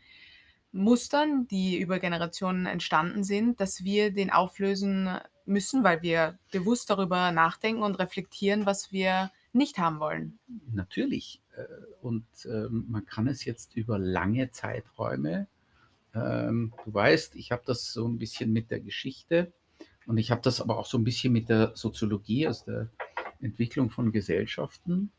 Mustern, 0.72 1.48
die 1.48 1.78
über 1.78 2.00
Generationen 2.00 2.66
entstanden 2.66 3.24
sind, 3.24 3.60
dass 3.60 3.84
wir 3.84 4.12
den 4.12 4.32
auflösen 4.32 5.10
müssen, 5.46 5.84
weil 5.84 6.02
wir 6.02 6.40
bewusst 6.52 6.90
darüber 6.90 7.32
nachdenken 7.32 7.84
und 7.84 8.00
reflektieren, 8.00 8.66
was 8.66 8.92
wir 8.92 9.32
nicht 9.52 9.78
haben 9.78 10.00
wollen. 10.00 10.40
Natürlich. 10.72 11.42
Äh, 11.56 11.66
und 12.02 12.26
ähm, 12.46 12.86
man 12.90 13.06
kann 13.06 13.28
es 13.28 13.46
jetzt 13.46 13.76
über 13.76 14.00
lange 14.00 14.50
Zeiträume, 14.52 15.48
ähm, 16.16 16.74
du 16.86 16.94
weißt, 16.94 17.36
ich 17.36 17.52
habe 17.52 17.64
das 17.66 17.92
so 17.92 18.08
ein 18.08 18.20
bisschen 18.20 18.54
mit 18.54 18.70
der 18.70 18.80
Geschichte 18.80 19.52
und 20.06 20.18
ich 20.18 20.32
habe 20.32 20.42
das 20.42 20.62
aber 20.62 20.78
auch 20.78 20.86
so 20.86 20.98
ein 20.98 21.04
bisschen 21.04 21.34
mit 21.34 21.50
der 21.50 21.72
Soziologie, 21.76 22.48
also 22.48 22.66
der 22.66 22.90
Entwicklung 23.42 23.90
von 23.90 24.12
Gesellschaften. 24.12 25.12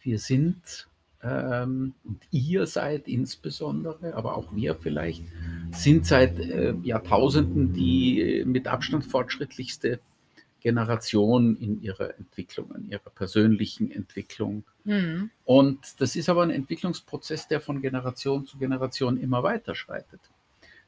Wir 0.00 0.18
sind 0.18 0.88
ähm, 1.22 1.94
und 2.04 2.20
ihr 2.30 2.66
seid 2.66 3.08
insbesondere, 3.08 4.14
aber 4.14 4.36
auch 4.36 4.54
wir 4.54 4.76
vielleicht, 4.76 5.24
sind 5.72 6.06
seit 6.06 6.38
äh, 6.38 6.74
Jahrtausenden 6.82 7.72
die 7.72 8.44
mit 8.46 8.68
Abstand 8.68 9.04
fortschrittlichste 9.04 10.00
Generation 10.60 11.56
in 11.56 11.82
ihrer 11.82 12.16
Entwicklung, 12.18 12.74
in 12.74 12.90
ihrer 12.90 13.10
persönlichen 13.10 13.90
Entwicklung. 13.90 14.64
Mhm. 14.84 15.30
Und 15.44 16.00
das 16.00 16.16
ist 16.16 16.28
aber 16.28 16.42
ein 16.42 16.50
Entwicklungsprozess, 16.50 17.48
der 17.48 17.60
von 17.60 17.80
Generation 17.80 18.46
zu 18.46 18.58
Generation 18.58 19.18
immer 19.18 19.42
weiter 19.42 19.74
schreitet. 19.74 20.20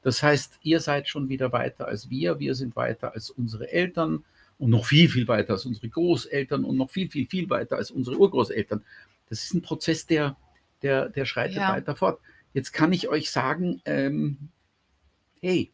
Das 0.02 0.22
heißt, 0.22 0.60
ihr 0.62 0.80
seid 0.80 1.08
schon 1.08 1.28
wieder 1.28 1.52
weiter 1.52 1.86
als 1.86 2.08
wir, 2.08 2.38
wir 2.38 2.54
sind 2.54 2.74
weiter 2.74 3.12
als 3.14 3.30
unsere 3.30 3.70
Eltern 3.70 4.24
und 4.60 4.68
noch 4.70 4.84
viel, 4.84 5.08
viel 5.08 5.26
weiter 5.26 5.54
als 5.54 5.64
unsere 5.64 5.88
Großeltern 5.88 6.64
und 6.64 6.76
noch 6.76 6.90
viel, 6.90 7.10
viel, 7.10 7.26
viel 7.26 7.48
weiter 7.48 7.76
als 7.76 7.90
unsere 7.90 8.18
Urgroßeltern. 8.18 8.84
Das 9.30 9.42
ist 9.42 9.54
ein 9.54 9.62
Prozess, 9.62 10.04
der, 10.04 10.36
der, 10.82 11.08
der 11.08 11.24
schreitet 11.24 11.56
ja. 11.56 11.72
weiter 11.72 11.96
fort. 11.96 12.20
Jetzt 12.52 12.72
kann 12.72 12.92
ich 12.92 13.08
euch 13.08 13.30
sagen, 13.30 13.80
ähm, 13.86 14.50
hey, 15.40 15.72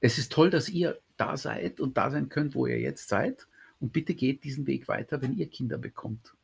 es 0.00 0.18
ist 0.18 0.32
toll, 0.32 0.50
dass 0.50 0.68
ihr 0.68 0.98
da 1.16 1.36
seid 1.36 1.78
und 1.78 1.96
da 1.96 2.10
sein 2.10 2.28
könnt, 2.28 2.56
wo 2.56 2.66
ihr 2.66 2.80
jetzt 2.80 3.08
seid. 3.08 3.46
Und 3.78 3.92
bitte 3.92 4.14
geht 4.14 4.42
diesen 4.42 4.66
Weg 4.66 4.88
weiter, 4.88 5.22
wenn 5.22 5.36
ihr 5.36 5.48
Kinder 5.48 5.78
bekommt. 5.78 6.34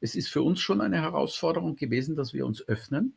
Es 0.00 0.14
ist 0.14 0.28
für 0.28 0.42
uns 0.42 0.60
schon 0.60 0.80
eine 0.80 1.00
Herausforderung 1.00 1.74
gewesen, 1.74 2.14
dass 2.14 2.32
wir 2.32 2.46
uns 2.46 2.66
öffnen. 2.68 3.14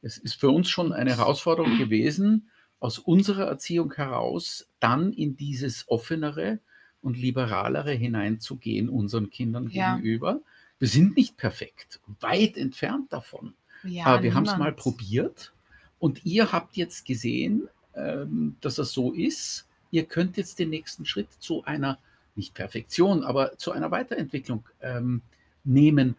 Es 0.00 0.16
ist 0.16 0.40
für 0.40 0.48
uns 0.48 0.70
schon 0.70 0.94
eine 0.94 1.14
Herausforderung 1.14 1.76
gewesen, 1.76 2.48
aus 2.80 2.98
unserer 2.98 3.46
Erziehung 3.46 3.94
heraus 3.94 4.66
dann 4.80 5.12
in 5.12 5.36
dieses 5.36 5.88
offenere 5.88 6.58
und 7.02 7.16
liberalere 7.16 7.92
hineinzugehen 7.92 8.88
unseren 8.88 9.30
Kindern 9.30 9.68
ja. 9.70 9.96
gegenüber. 9.96 10.40
Wir 10.78 10.88
sind 10.88 11.16
nicht 11.16 11.36
perfekt, 11.36 12.00
weit 12.20 12.56
entfernt 12.56 13.12
davon. 13.12 13.54
Ja, 13.84 14.06
Aber 14.06 14.22
wir 14.22 14.34
haben 14.34 14.46
es 14.46 14.56
mal 14.56 14.72
probiert 14.72 15.52
und 15.98 16.24
ihr 16.24 16.52
habt 16.52 16.76
jetzt 16.76 17.04
gesehen, 17.04 17.68
ähm, 17.94 18.56
dass 18.60 18.78
es 18.78 18.92
so 18.92 19.12
ist. 19.12 19.66
Ihr 19.90 20.04
könnt 20.04 20.36
jetzt 20.36 20.58
den 20.58 20.70
nächsten 20.70 21.04
Schritt 21.04 21.32
zu 21.38 21.64
einer, 21.64 21.98
nicht 22.34 22.54
Perfektion, 22.54 23.24
aber 23.24 23.58
zu 23.58 23.72
einer 23.72 23.90
Weiterentwicklung 23.90 24.64
ähm, 24.80 25.22
nehmen. 25.64 26.16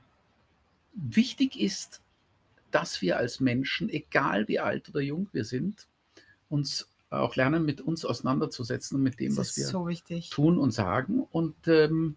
Wichtig 0.94 1.60
ist, 1.60 2.02
dass 2.70 3.02
wir 3.02 3.18
als 3.18 3.40
Menschen, 3.40 3.90
egal 3.90 4.48
wie 4.48 4.60
alt 4.60 4.90
oder 4.90 5.02
jung 5.02 5.28
wir 5.32 5.46
sind, 5.46 5.88
uns 6.52 6.88
auch 7.10 7.36
lernen, 7.36 7.66
mit 7.66 7.82
uns 7.82 8.06
auseinanderzusetzen 8.06 8.98
und 8.98 9.04
mit 9.04 9.20
dem, 9.20 9.36
was 9.36 9.58
wir 9.58 9.66
so 9.66 9.90
tun 10.30 10.58
und 10.58 10.72
sagen. 10.72 11.26
Und 11.32 11.56
ähm, 11.68 12.16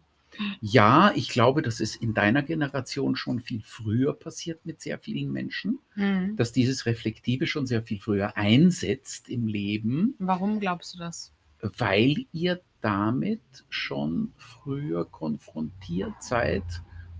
ja, 0.60 1.12
ich 1.14 1.28
glaube, 1.28 1.62
dass 1.62 1.80
es 1.80 1.96
in 1.96 2.14
deiner 2.14 2.42
Generation 2.42 3.16
schon 3.16 3.40
viel 3.40 3.62
früher 3.64 4.12
passiert 4.12 4.64
mit 4.66 4.80
sehr 4.80 4.98
vielen 4.98 5.32
Menschen, 5.32 5.78
mhm. 5.94 6.36
dass 6.36 6.52
dieses 6.52 6.86
Reflektive 6.86 7.46
schon 7.46 7.66
sehr 7.66 7.82
viel 7.82 8.00
früher 8.00 8.36
einsetzt 8.36 9.28
im 9.28 9.46
Leben. 9.46 10.14
Warum 10.18 10.60
glaubst 10.60 10.94
du 10.94 10.98
das? 10.98 11.32
Weil 11.60 12.26
ihr 12.32 12.60
damit 12.80 13.40
schon 13.70 14.32
früher 14.36 15.06
konfrontiert 15.06 16.22
seid 16.22 16.64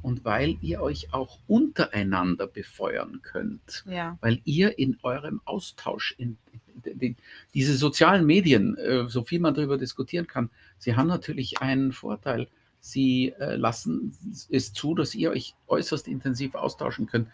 und 0.03 0.25
weil 0.25 0.59
ihr 0.61 0.83
euch 0.83 1.15
auch 1.15 1.39
untereinander 1.47 2.47
befeuern 2.47 3.21
könnt, 3.23 3.85
ja. 3.87 4.19
weil 4.21 4.41
ihr 4.45 4.79
in 4.79 4.99
eurem 5.03 5.41
Austausch, 5.47 6.15
in, 6.19 6.37
in, 6.53 6.61
in, 6.87 7.17
diese 7.55 7.77
sozialen 7.77 8.27
Medien, 8.27 8.77
äh, 8.77 9.09
so 9.09 9.25
viel 9.25 9.41
man 9.41 9.55
darüber 9.55 9.79
diskutieren 9.79 10.27
kann, 10.27 10.51
sie 10.79 10.97
haben 10.97 11.09
natürlich 11.09 11.61
einen 11.61 11.93
Vorteil 11.93 12.49
Sie 12.87 13.33
äh, 13.41 13.57
lassen 13.57 14.15
es 14.51 14.75
zu, 14.75 14.95
dass 14.95 15.15
ihr 15.15 15.31
euch 15.31 15.55
äußerst 15.69 16.07
intensiv 16.07 16.55
austauschen 16.55 17.07
könnt. 17.07 17.31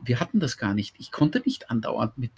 Wir 0.00 0.20
hatten 0.20 0.38
das 0.38 0.58
gar 0.58 0.74
nicht. 0.74 0.94
Ich 1.00 1.10
konnte 1.10 1.42
nicht 1.44 1.72
andauernd 1.72 2.18
mit 2.18 2.30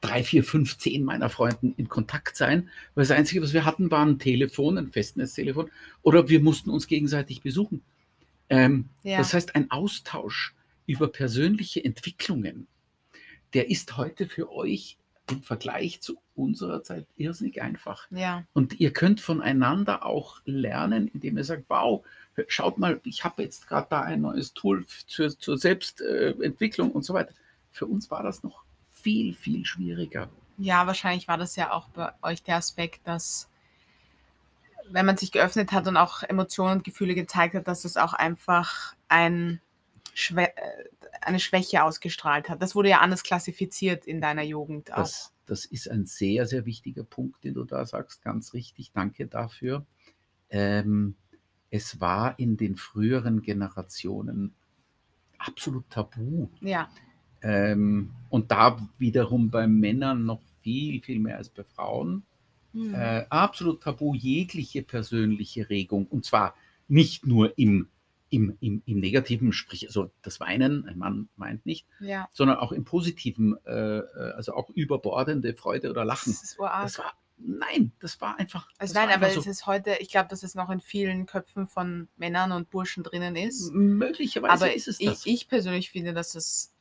drei, 0.00 0.24
vier, 0.24 0.42
fünf, 0.42 0.76
zehn 0.76 1.04
meiner 1.04 1.28
Freunden 1.28 1.72
in 1.76 1.88
Kontakt 1.88 2.36
sein, 2.36 2.68
weil 2.96 3.04
das 3.04 3.12
Einzige, 3.12 3.40
was 3.42 3.52
wir 3.52 3.64
hatten, 3.64 3.92
war 3.92 4.04
ein 4.04 4.18
Telefon, 4.18 4.76
ein 4.76 4.90
Festnetztelefon, 4.90 5.70
oder 6.02 6.28
wir 6.28 6.40
mussten 6.40 6.70
uns 6.70 6.88
gegenseitig 6.88 7.42
besuchen. 7.42 7.80
Ähm, 8.48 8.88
ja. 9.04 9.18
Das 9.18 9.32
heißt, 9.32 9.54
ein 9.54 9.70
Austausch 9.70 10.56
über 10.86 11.06
persönliche 11.06 11.84
Entwicklungen, 11.84 12.66
der 13.54 13.70
ist 13.70 13.96
heute 13.96 14.26
für 14.26 14.50
euch 14.50 14.98
im 15.30 15.42
Vergleich 15.42 16.00
zu 16.00 16.20
unserer 16.34 16.82
Zeit 16.82 17.06
irrsinnig 17.16 17.62
einfach. 17.62 18.06
Ja. 18.10 18.44
Und 18.52 18.80
ihr 18.80 18.92
könnt 18.92 19.20
voneinander 19.20 20.04
auch 20.04 20.40
lernen, 20.44 21.08
indem 21.08 21.36
ihr 21.36 21.44
sagt, 21.44 21.64
wow, 21.68 22.04
schaut 22.48 22.78
mal, 22.78 23.00
ich 23.04 23.24
habe 23.24 23.42
jetzt 23.42 23.68
gerade 23.68 23.86
da 23.90 24.02
ein 24.02 24.22
neues 24.22 24.54
Tool 24.54 24.86
zur, 25.06 25.36
zur 25.38 25.58
Selbstentwicklung 25.58 26.92
und 26.92 27.04
so 27.04 27.14
weiter. 27.14 27.32
Für 27.70 27.86
uns 27.86 28.10
war 28.10 28.22
das 28.22 28.42
noch 28.42 28.64
viel, 28.90 29.34
viel 29.34 29.64
schwieriger. 29.64 30.28
Ja, 30.58 30.86
wahrscheinlich 30.86 31.28
war 31.28 31.38
das 31.38 31.56
ja 31.56 31.72
auch 31.72 31.88
bei 31.88 32.12
euch 32.22 32.42
der 32.42 32.56
Aspekt, 32.56 33.06
dass 33.06 33.48
wenn 34.90 35.06
man 35.06 35.16
sich 35.16 35.32
geöffnet 35.32 35.72
hat 35.72 35.86
und 35.86 35.96
auch 35.96 36.22
Emotionen 36.22 36.78
und 36.78 36.84
Gefühle 36.84 37.14
gezeigt 37.14 37.54
hat, 37.54 37.68
dass 37.68 37.84
es 37.84 37.96
auch 37.96 38.12
einfach 38.12 38.94
ein 39.08 39.60
Schwä 40.14 40.44
äh, 40.44 40.52
eine 41.20 41.40
Schwäche 41.40 41.84
ausgestrahlt 41.84 42.48
hat. 42.48 42.62
Das 42.62 42.74
wurde 42.74 42.88
ja 42.88 43.00
anders 43.00 43.22
klassifiziert 43.22 44.06
in 44.06 44.20
deiner 44.20 44.42
Jugend 44.42 44.92
auch. 44.92 44.98
Das, 44.98 45.32
das 45.46 45.64
ist 45.64 45.90
ein 45.90 46.06
sehr, 46.06 46.46
sehr 46.46 46.66
wichtiger 46.66 47.04
Punkt, 47.04 47.44
den 47.44 47.54
du 47.54 47.64
da 47.64 47.84
sagst. 47.84 48.22
Ganz 48.22 48.54
richtig. 48.54 48.92
Danke 48.92 49.26
dafür. 49.26 49.84
Ähm, 50.48 51.16
es 51.70 52.00
war 52.00 52.38
in 52.38 52.56
den 52.56 52.76
früheren 52.76 53.42
Generationen 53.42 54.54
absolut 55.38 55.88
tabu. 55.90 56.48
Ja. 56.60 56.88
Ähm, 57.42 58.10
und 58.28 58.50
da 58.50 58.78
wiederum 58.98 59.50
bei 59.50 59.66
Männern 59.66 60.24
noch 60.24 60.42
viel, 60.62 61.00
viel 61.00 61.20
mehr 61.20 61.38
als 61.38 61.48
bei 61.48 61.64
Frauen. 61.64 62.24
Mhm. 62.72 62.94
Äh, 62.94 63.26
absolut 63.30 63.82
tabu 63.82 64.14
jegliche 64.14 64.82
persönliche 64.82 65.70
Regung. 65.70 66.06
Und 66.06 66.24
zwar 66.24 66.54
nicht 66.88 67.26
nur 67.26 67.56
im, 67.58 67.88
im, 68.30 68.56
im, 68.60 68.82
im 68.86 68.98
negativen, 68.98 69.52
sprich, 69.52 69.86
also 69.88 70.10
das 70.22 70.40
Weinen, 70.40 70.86
ein 70.86 70.96
Mann 70.98 71.28
weint 71.36 71.66
nicht, 71.66 71.86
Ja. 71.98 72.28
sondern 72.32 72.58
auch 72.58 72.72
im 72.72 72.84
positiven, 72.84 73.56
äh, 73.66 73.98
äh, 73.98 74.32
also 74.34 74.54
auch 74.54 74.70
überbordende 74.70 75.54
Freude 75.54 75.90
oder 75.90 76.04
Lachen. 76.04 76.32
Das 76.32 76.42
ist 76.44 76.58
urarg. 76.58 76.84
Das 76.84 76.98
war, 76.98 77.12
nein, 77.38 77.92
das 77.98 78.20
war 78.20 78.38
einfach. 78.38 78.68
Also 78.78 78.94
nein, 78.94 79.08
aber 79.08 79.26
einfach 79.26 79.40
es 79.40 79.46
ist 79.46 79.66
heute, 79.66 79.96
ich 79.98 80.10
glaube, 80.10 80.28
dass 80.28 80.44
es 80.44 80.54
noch 80.54 80.70
in 80.70 80.80
vielen 80.80 81.26
Köpfen 81.26 81.66
von 81.66 82.08
Männern 82.16 82.52
und 82.52 82.70
Burschen 82.70 83.02
drinnen 83.02 83.34
ist. 83.34 83.72
Möglicherweise 83.72 84.52
Aber 84.52 84.74
ist 84.74 84.86
es 84.86 85.00
ich, 85.00 85.06
das. 85.08 85.26
ich 85.26 85.48
persönlich 85.48 85.90
finde, 85.90 86.14
dass 86.14 86.36
es 86.36 86.72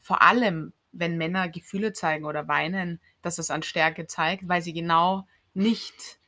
vor 0.00 0.22
allem, 0.22 0.72
wenn 0.90 1.16
Männer 1.16 1.48
Gefühle 1.48 1.92
zeigen 1.92 2.24
oder 2.24 2.48
weinen, 2.48 3.00
dass 3.22 3.38
es 3.38 3.50
an 3.50 3.62
Stärke 3.62 4.08
zeigt, 4.08 4.48
weil 4.48 4.62
sie 4.62 4.72
genau 4.72 5.28
nicht, 5.54 6.18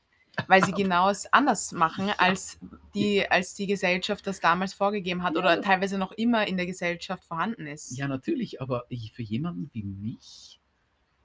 weil 0.47 0.65
sie 0.65 0.73
genau 0.73 1.09
es 1.11 1.33
anders 1.33 1.73
machen, 1.73 2.11
als 2.19 2.59
die, 2.95 3.29
als 3.31 3.55
die 3.55 3.67
Gesellschaft 3.67 4.27
das 4.27 4.41
damals 4.41 4.75
vorgegeben 4.75 5.23
hat 5.23 5.37
oder 5.37 5.57
Ja. 5.57 5.61
teilweise 5.63 5.99
noch 5.99 6.13
immer 6.13 6.47
in 6.47 6.57
der 6.57 6.67
Gesellschaft 6.67 7.25
vorhanden 7.25 7.67
ist. 7.67 7.97
Ja, 7.97 8.09
natürlich, 8.09 8.61
aber 8.61 8.85
für 9.13 9.23
jemanden 9.23 9.71
wie 9.73 9.83
mich 9.85 10.61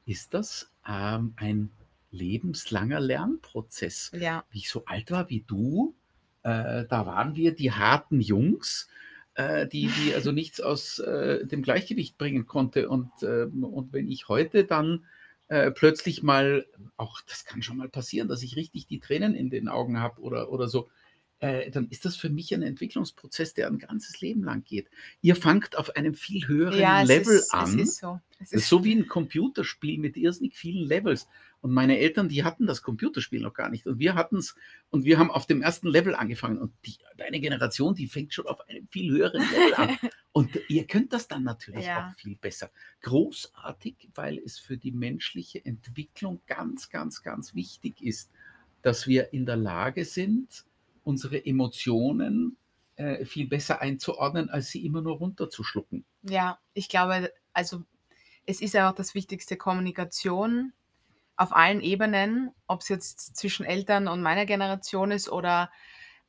ist 0.06 0.34
das 0.34 0.72
ähm, 0.88 1.34
ein 1.36 1.70
lebenslanger 2.12 3.00
Lernprozess. 3.00 4.12
Ja, 4.18 4.44
Wie 4.52 4.60
ich 4.60 4.70
so 4.70 4.86
alt 4.86 5.12
war 5.12 5.30
wie 5.30 5.44
du, 5.46 5.96
äh, 6.44 6.86
da 6.86 7.06
waren 7.06 7.36
wir 7.36 7.54
die 7.54 7.72
harten 7.72 8.20
Jungs, 8.22 8.88
äh, 9.36 9.68
die, 9.68 9.88
die 9.88 10.14
also 10.16 10.32
nichts 10.32 10.62
aus 10.62 11.00
äh, 11.00 11.46
dem 11.46 11.62
Gleichgewicht 11.62 12.18
bringen 12.18 12.48
konnte. 12.48 12.90
Und, 12.90 13.12
ähm, 13.22 13.64
und 13.64 13.94
wenn 13.94 14.08
ich 14.10 14.28
heute 14.28 14.64
dann 14.64 15.06
äh, 15.50 15.72
plötzlich 15.72 16.24
mal, 16.24 16.66
auch 16.98 17.22
das 17.28 17.46
kann 17.46 17.62
schon 17.62 17.78
mal 17.78 17.90
passieren, 17.90 18.28
dass 18.28 18.44
ich 18.44 18.56
richtig 18.56 18.88
die 18.88 19.00
Tränen 19.00 19.36
in 19.36 19.50
den 19.50 19.68
Augen 19.68 20.00
habe 20.00 20.22
oder, 20.22 20.52
oder 20.52 20.68
so, 20.68 20.90
äh, 21.40 21.72
dann 21.72 21.88
ist 21.90 22.06
das 22.06 22.16
für 22.16 22.30
mich 22.30 22.54
ein 22.54 22.62
Entwicklungsprozess, 22.64 23.54
der 23.54 23.68
ein 23.68 23.78
ganzes 23.80 24.20
Leben 24.22 24.44
lang 24.44 24.64
geht. 24.64 24.90
Ihr 25.22 25.36
fangt 25.36 25.78
auf 25.78 25.96
einem 25.96 26.14
viel 26.14 26.48
höheren 26.48 26.80
ja 26.80 27.02
es, 27.02 27.08
Level 27.08 27.36
ist, 27.36 27.44
es 27.46 27.54
an. 27.54 27.80
ist 27.80 27.98
so. 28.00 28.20
Es 28.42 28.54
ist 28.54 28.70
so 28.70 28.86
wie 28.86 28.96
ein 28.96 29.08
Computerspiel 29.08 29.98
mit 29.98 30.16
irrsinnig 30.16 30.56
vielen 30.56 30.88
Levels. 30.88 31.28
Und 31.62 31.74
meine 31.74 32.00
Eltern, 32.00 32.30
die 32.30 32.46
hatten 32.46 32.68
das 32.68 32.82
Computerspiel 32.82 33.42
noch 33.42 33.54
gar 33.54 33.70
nicht. 33.70 33.86
Und 33.86 34.00
wir 34.00 34.16
hatten 34.16 34.38
es 34.38 34.56
und 34.92 35.04
wir 35.04 35.18
haben 35.18 35.30
auf 35.30 35.46
dem 35.46 35.62
ersten 35.62 35.90
Level 35.90 36.16
angefangen. 36.16 36.58
Und 36.58 36.72
die, 36.86 36.96
deine 37.18 37.42
Generation, 37.42 37.96
die 37.96 38.08
fängt 38.08 38.34
schon 38.34 38.48
auf 38.48 38.62
einem 38.70 38.88
viel 38.88 39.12
höheren 39.12 39.42
Level 39.42 39.74
an. 39.76 39.98
Und 40.32 40.58
ihr 40.70 40.86
könnt 40.88 41.12
das 41.12 41.28
dann 41.28 41.44
natürlich 41.44 41.86
Ja. 41.88 42.08
auch 42.08 42.14
viel 42.16 42.36
besser. 42.38 42.72
Großartig, 43.02 44.10
weil 44.16 44.38
es 44.38 44.58
für 44.58 44.78
die 44.78 44.92
menschliche 44.92 45.66
Entwicklung 45.66 46.40
ganz, 46.48 46.90
ganz, 46.90 47.24
ganz 47.24 47.56
wichtig 47.56 48.02
ist, 48.02 48.32
dass 48.82 49.08
wir 49.08 49.34
in 49.34 49.46
der 49.46 49.58
Lage 49.58 50.06
sind, 50.06 50.64
unsere 51.10 51.44
Emotionen 51.44 52.56
äh, 52.96 53.26
viel 53.26 53.48
besser 53.48 53.82
einzuordnen, 53.82 54.50
als 54.50 54.70
sie 54.70 54.86
immer 54.86 55.02
nur 55.02 55.18
runterzuschlucken. 55.18 56.06
Ja, 56.22 56.60
ich 56.74 56.88
glaube, 56.88 57.34
also 57.52 57.84
es 58.46 58.62
ist 58.62 58.76
ja 58.76 58.90
auch 58.90 58.96
das 58.96 59.16
Wichtigste, 59.16 59.58
Kommunikation 59.58 60.72
auf 61.36 61.56
allen 61.56 61.82
Ebenen, 61.82 62.52
ob 62.68 62.82
es 62.82 62.90
jetzt 62.90 63.36
zwischen 63.36 63.66
Eltern 63.66 64.08
und 64.08 64.22
meiner 64.22 64.46
Generation 64.46 65.12
ist 65.12 65.30
oder 65.30 65.72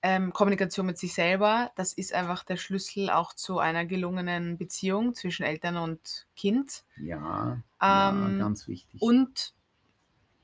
ähm, 0.03 0.33
Kommunikation 0.33 0.87
mit 0.87 0.97
sich 0.97 1.13
selber. 1.13 1.73
Das 1.77 1.93
ist 1.93 2.15
einfach 2.15 2.43
der 2.45 2.57
Schlüssel 2.57 3.11
auch 3.11 3.35
zu 3.35 3.59
einer 3.59 3.85
gelungenen 3.85 4.57
Beziehung 4.57 5.15
zwischen 5.15 5.43
Eltern 5.43 5.77
und 5.77 6.27
Kind. 6.37 6.85
Ja, 6.97 7.61
ja 7.83 8.11
Ähm, 8.11 8.39
ganz 8.39 8.67
wichtig. 8.67 9.03
Und 9.03 9.53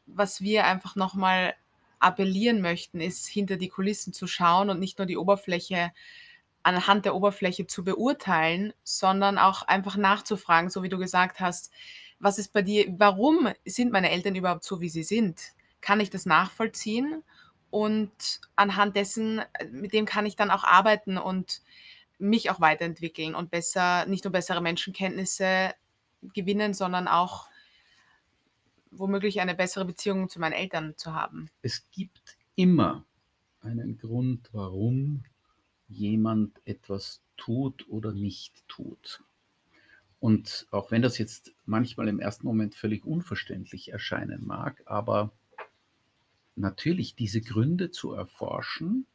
was 0.07 0.41
wir 0.41 0.67
einfach 0.67 0.95
nochmal 0.95 1.55
appellieren 1.99 2.61
möchten, 2.61 3.01
ist 3.01 3.27
hinter 3.27 3.57
die 3.57 3.69
Kulissen 3.69 4.13
zu 4.13 4.27
schauen 4.27 4.71
und 4.71 4.79
nicht 4.79 4.99
nur 4.99 5.07
die 5.07 5.17
Oberfläche 5.17 5.93
anhand 6.63 7.05
der 7.05 7.15
Oberfläche 7.15 7.67
zu 7.69 7.85
beurteilen, 7.85 8.73
sondern 8.83 9.39
auch 9.39 9.63
einfach 9.63 9.97
nachzufragen, 9.97 10.69
so 10.69 10.83
wie 10.83 10.89
du 10.89 10.99
gesagt 10.99 11.39
hast, 11.39 11.73
was 12.19 12.39
ist 12.39 12.53
bei 12.53 12.63
dir, 12.63 12.87
warum 12.99 13.49
sind 13.65 13.93
meine 13.93 14.11
Eltern 14.11 14.35
überhaupt 14.35 14.65
so, 14.65 14.81
wie 14.81 14.89
sie 14.89 15.05
sind? 15.05 15.53
Kann 15.81 16.01
ich 16.01 16.11
das 16.11 16.27
nachvollziehen? 16.27 17.23
Und 17.71 18.41
anhand 18.57 18.97
dessen, 18.97 19.43
mit 19.71 19.93
dem 19.93 20.07
kann 20.07 20.27
ich 20.27 20.35
dann 20.35 20.51
auch 20.51 20.65
arbeiten 20.65 21.19
und 21.19 21.61
mich 22.19 22.51
auch 22.51 22.61
weiterentwickeln 22.61 23.35
und 23.35 23.51
besser, 23.51 24.07
nicht 24.07 24.25
nur 24.25 24.33
bessere 24.33 24.63
Menschenkenntnisse 24.63 25.73
gewinnen, 26.35 26.75
sondern 26.75 27.07
auch 27.07 27.49
womöglich 28.99 29.41
eine 29.41 29.55
bessere 29.55 29.85
Beziehung 29.85 30.29
zu 30.29 30.41
meinen 30.41 30.53
Eltern 30.53 30.95
zu 30.97 31.15
haben. 31.15 31.49
es 31.63 31.85
gibt 31.91 32.37
immer 32.55 33.05
einen 33.61 33.99
Grund, 33.99 34.49
warum 34.53 35.25
jemand 35.89 36.61
etwas 36.65 37.21
tut 37.37 37.89
oder 37.89 38.13
nicht 38.13 38.67
tut. 38.69 39.23
Und 40.19 40.67
auch 40.71 40.91
wenn 40.91 41.03
das 41.03 41.19
jetzt 41.19 41.53
manchmal 41.67 42.09
im 42.09 42.21
ersten 42.21 42.47
Moment 42.47 42.75
völlig 42.75 43.05
unverständlich 43.05 43.93
erscheinen 43.93 44.47
mag, 44.47 44.83
aber 44.87 45.31
natürlich 46.57 47.15
diese 47.15 47.43
Gründe 47.43 47.91
zu 47.91 48.13
erforschen, 48.13 49.07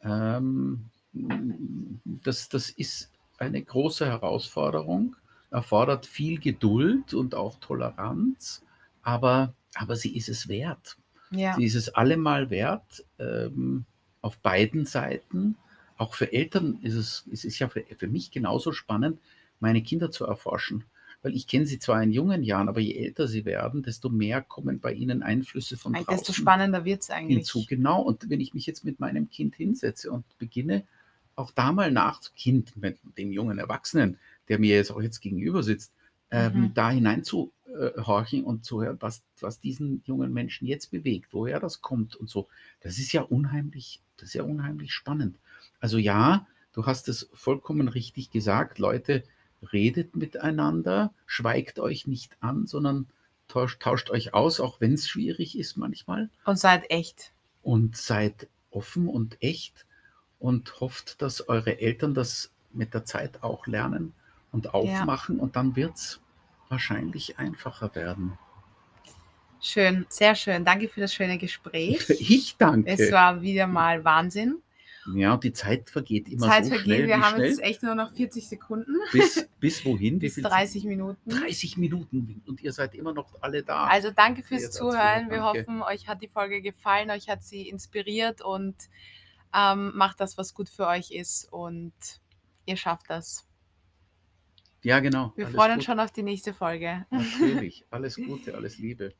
ähm, 0.00 0.86
das, 1.12 2.48
das 2.48 2.70
ist 2.70 3.10
eine 3.38 3.62
große 3.62 4.06
Herausforderung, 4.06 5.16
erfordert 5.50 6.06
viel 6.06 6.38
Geduld 6.38 7.14
und 7.14 7.34
auch 7.34 7.58
Toleranz, 7.60 8.64
aber, 9.08 9.54
aber 9.74 9.96
sie 9.96 10.14
ist 10.16 10.28
es 10.28 10.48
wert. 10.48 10.96
Ja, 11.30 11.54
Sie 11.56 11.64
ist 11.64 11.74
es 11.74 11.88
allemal 11.94 12.48
wert, 12.50 13.04
ähm, 13.18 13.84
auf 14.22 14.38
beiden 14.38 14.84
Seiten. 14.86 15.56
Auch 15.96 16.14
für 16.14 16.32
Eltern 16.32 16.78
ist 16.82 16.94
es, 16.94 17.24
es 17.32 17.44
ist 17.44 17.58
ja 17.58 17.68
für, 17.68 17.84
für 17.96 18.06
mich 18.06 18.30
genauso 18.30 18.72
spannend, 18.72 19.18
meine 19.60 19.82
Kinder 19.82 20.10
zu 20.10 20.24
erforschen. 20.26 20.84
Weil 21.22 21.34
ich 21.34 21.46
kenne 21.46 21.66
sie 21.66 21.78
zwar 21.78 22.02
in 22.02 22.12
jungen 22.12 22.42
Jahren, 22.44 22.68
aber 22.68 22.80
je 22.80 22.94
älter 22.94 23.26
sie 23.26 23.44
werden, 23.44 23.82
desto 23.82 24.08
mehr 24.08 24.40
kommen 24.40 24.78
bei 24.78 24.92
ihnen 24.92 25.22
Einflüsse 25.22 25.76
von 25.76 25.94
Eigentlich 25.94 26.06
desto 26.06 26.26
draußen 26.32 26.42
spannender 26.42 26.84
wird 26.84 27.02
es 27.02 27.10
eigentlich. 27.10 27.38
hinzu. 27.38 27.64
Genau. 27.68 28.00
Und 28.02 28.30
wenn 28.30 28.40
ich 28.40 28.54
mich 28.54 28.66
jetzt 28.66 28.84
mit 28.84 29.00
meinem 29.00 29.28
Kind 29.28 29.56
hinsetze 29.56 30.10
und 30.12 30.24
beginne, 30.38 30.84
auch 31.34 31.50
da 31.50 31.72
mal 31.72 31.90
nach 31.90 32.20
Kind, 32.36 32.76
mit 32.76 32.98
dem 33.18 33.32
jungen 33.32 33.58
Erwachsenen, 33.58 34.18
der 34.48 34.58
mir 34.58 34.76
jetzt 34.76 34.90
auch 34.92 35.00
jetzt 35.02 35.20
gegenüber 35.20 35.62
sitzt, 35.62 35.92
ähm, 36.30 36.60
Mhm. 36.62 36.74
da 36.74 36.90
hineinzuhorchen 37.68 38.44
und 38.44 38.64
zu 38.64 38.82
hören, 38.82 38.96
was, 39.00 39.22
was 39.40 39.60
diesen 39.60 40.02
jungen 40.04 40.32
Menschen 40.32 40.66
jetzt 40.66 40.90
bewegt, 40.90 41.32
woher 41.32 41.60
das 41.60 41.80
kommt 41.80 42.16
und 42.16 42.28
so. 42.28 42.48
Das 42.80 42.98
ist 42.98 43.12
ja 43.12 43.22
unheimlich, 43.22 44.00
das 44.16 44.30
ist 44.30 44.34
ja 44.34 44.42
unheimlich 44.42 44.92
spannend. 44.92 45.36
Also 45.80 45.98
ja, 45.98 46.46
du 46.72 46.86
hast 46.86 47.08
es 47.08 47.28
vollkommen 47.32 47.88
richtig 47.88 48.30
gesagt, 48.30 48.78
Leute, 48.78 49.22
redet 49.72 50.16
miteinander, 50.16 51.12
schweigt 51.26 51.78
euch 51.78 52.06
nicht 52.06 52.36
an, 52.40 52.66
sondern 52.66 53.06
tauscht, 53.48 53.82
tauscht 53.82 54.10
euch 54.10 54.34
aus, 54.34 54.60
auch 54.60 54.80
wenn 54.80 54.94
es 54.94 55.08
schwierig 55.08 55.58
ist 55.58 55.76
manchmal 55.76 56.30
Und 56.44 56.58
seid 56.58 56.90
echt. 56.90 57.32
und 57.62 57.96
seid 57.96 58.48
offen 58.70 59.08
und 59.08 59.42
echt 59.42 59.86
und 60.38 60.80
hofft, 60.80 61.20
dass 61.22 61.48
eure 61.48 61.80
Eltern 61.80 62.14
das 62.14 62.50
mit 62.72 62.94
der 62.94 63.04
Zeit 63.04 63.42
auch 63.42 63.66
lernen 63.66 64.12
und 64.52 64.74
aufmachen 64.74 65.40
und 65.40 65.56
dann 65.56 65.74
wird 65.74 65.96
es 65.96 66.20
wahrscheinlich 66.68 67.38
einfacher 67.38 67.94
werden. 67.94 68.38
Schön, 69.60 70.06
sehr 70.08 70.34
schön. 70.34 70.64
Danke 70.64 70.88
für 70.88 71.00
das 71.00 71.12
schöne 71.12 71.38
Gespräch. 71.38 72.06
Ich 72.08 72.56
danke. 72.56 72.90
Es 72.90 73.10
war 73.10 73.42
wieder 73.42 73.66
mal 73.66 74.04
Wahnsinn. 74.04 74.62
ja, 75.14 75.36
die 75.36 75.52
Zeit 75.52 75.90
vergeht 75.90 76.28
immer 76.28 76.46
Zeit 76.46 76.64
so 76.64 76.70
vergeht, 76.70 76.84
schnell. 76.86 77.06
wir 77.08 77.20
haben 77.20 77.36
schnell? 77.36 77.48
jetzt 77.48 77.62
echt 77.62 77.82
nur 77.82 77.94
noch 77.94 78.12
40 78.12 78.48
Sekunden 78.48 78.94
bis, 79.12 79.48
bis 79.60 79.84
wohin? 79.84 80.18
Bis 80.18 80.34
viel 80.34 80.44
30 80.44 80.84
Minuten. 80.84 81.30
30 81.30 81.76
Minuten 81.76 82.42
und 82.46 82.60
ihr 82.62 82.72
seid 82.72 82.94
immer 82.94 83.12
noch 83.12 83.34
alle 83.40 83.62
da. 83.62 83.84
Also 83.86 84.10
danke 84.10 84.42
fürs 84.42 84.64
dazu, 84.64 84.90
Zuhören. 84.90 85.30
Wir 85.30 85.38
danke. 85.38 85.60
hoffen, 85.60 85.82
euch 85.82 86.06
hat 86.06 86.22
die 86.22 86.28
Folge 86.28 86.60
gefallen, 86.60 87.10
euch 87.10 87.28
hat 87.28 87.42
sie 87.42 87.68
inspiriert 87.68 88.42
und 88.42 88.76
ähm, 89.54 89.92
macht 89.96 90.20
das, 90.20 90.38
was 90.38 90.54
gut 90.54 90.68
für 90.68 90.86
euch 90.86 91.10
ist 91.10 91.50
und 91.50 91.92
ihr 92.66 92.76
schafft 92.76 93.08
das. 93.08 93.47
Ja, 94.82 95.00
genau. 95.00 95.32
Wir 95.36 95.46
Alles 95.46 95.56
freuen 95.56 95.72
uns 95.72 95.84
schon 95.84 96.00
auf 96.00 96.12
die 96.12 96.22
nächste 96.22 96.54
Folge. 96.54 97.06
Natürlich. 97.10 97.84
Alles 97.90 98.16
Gute, 98.16 98.54
alles 98.54 98.78
Liebe. 98.78 99.12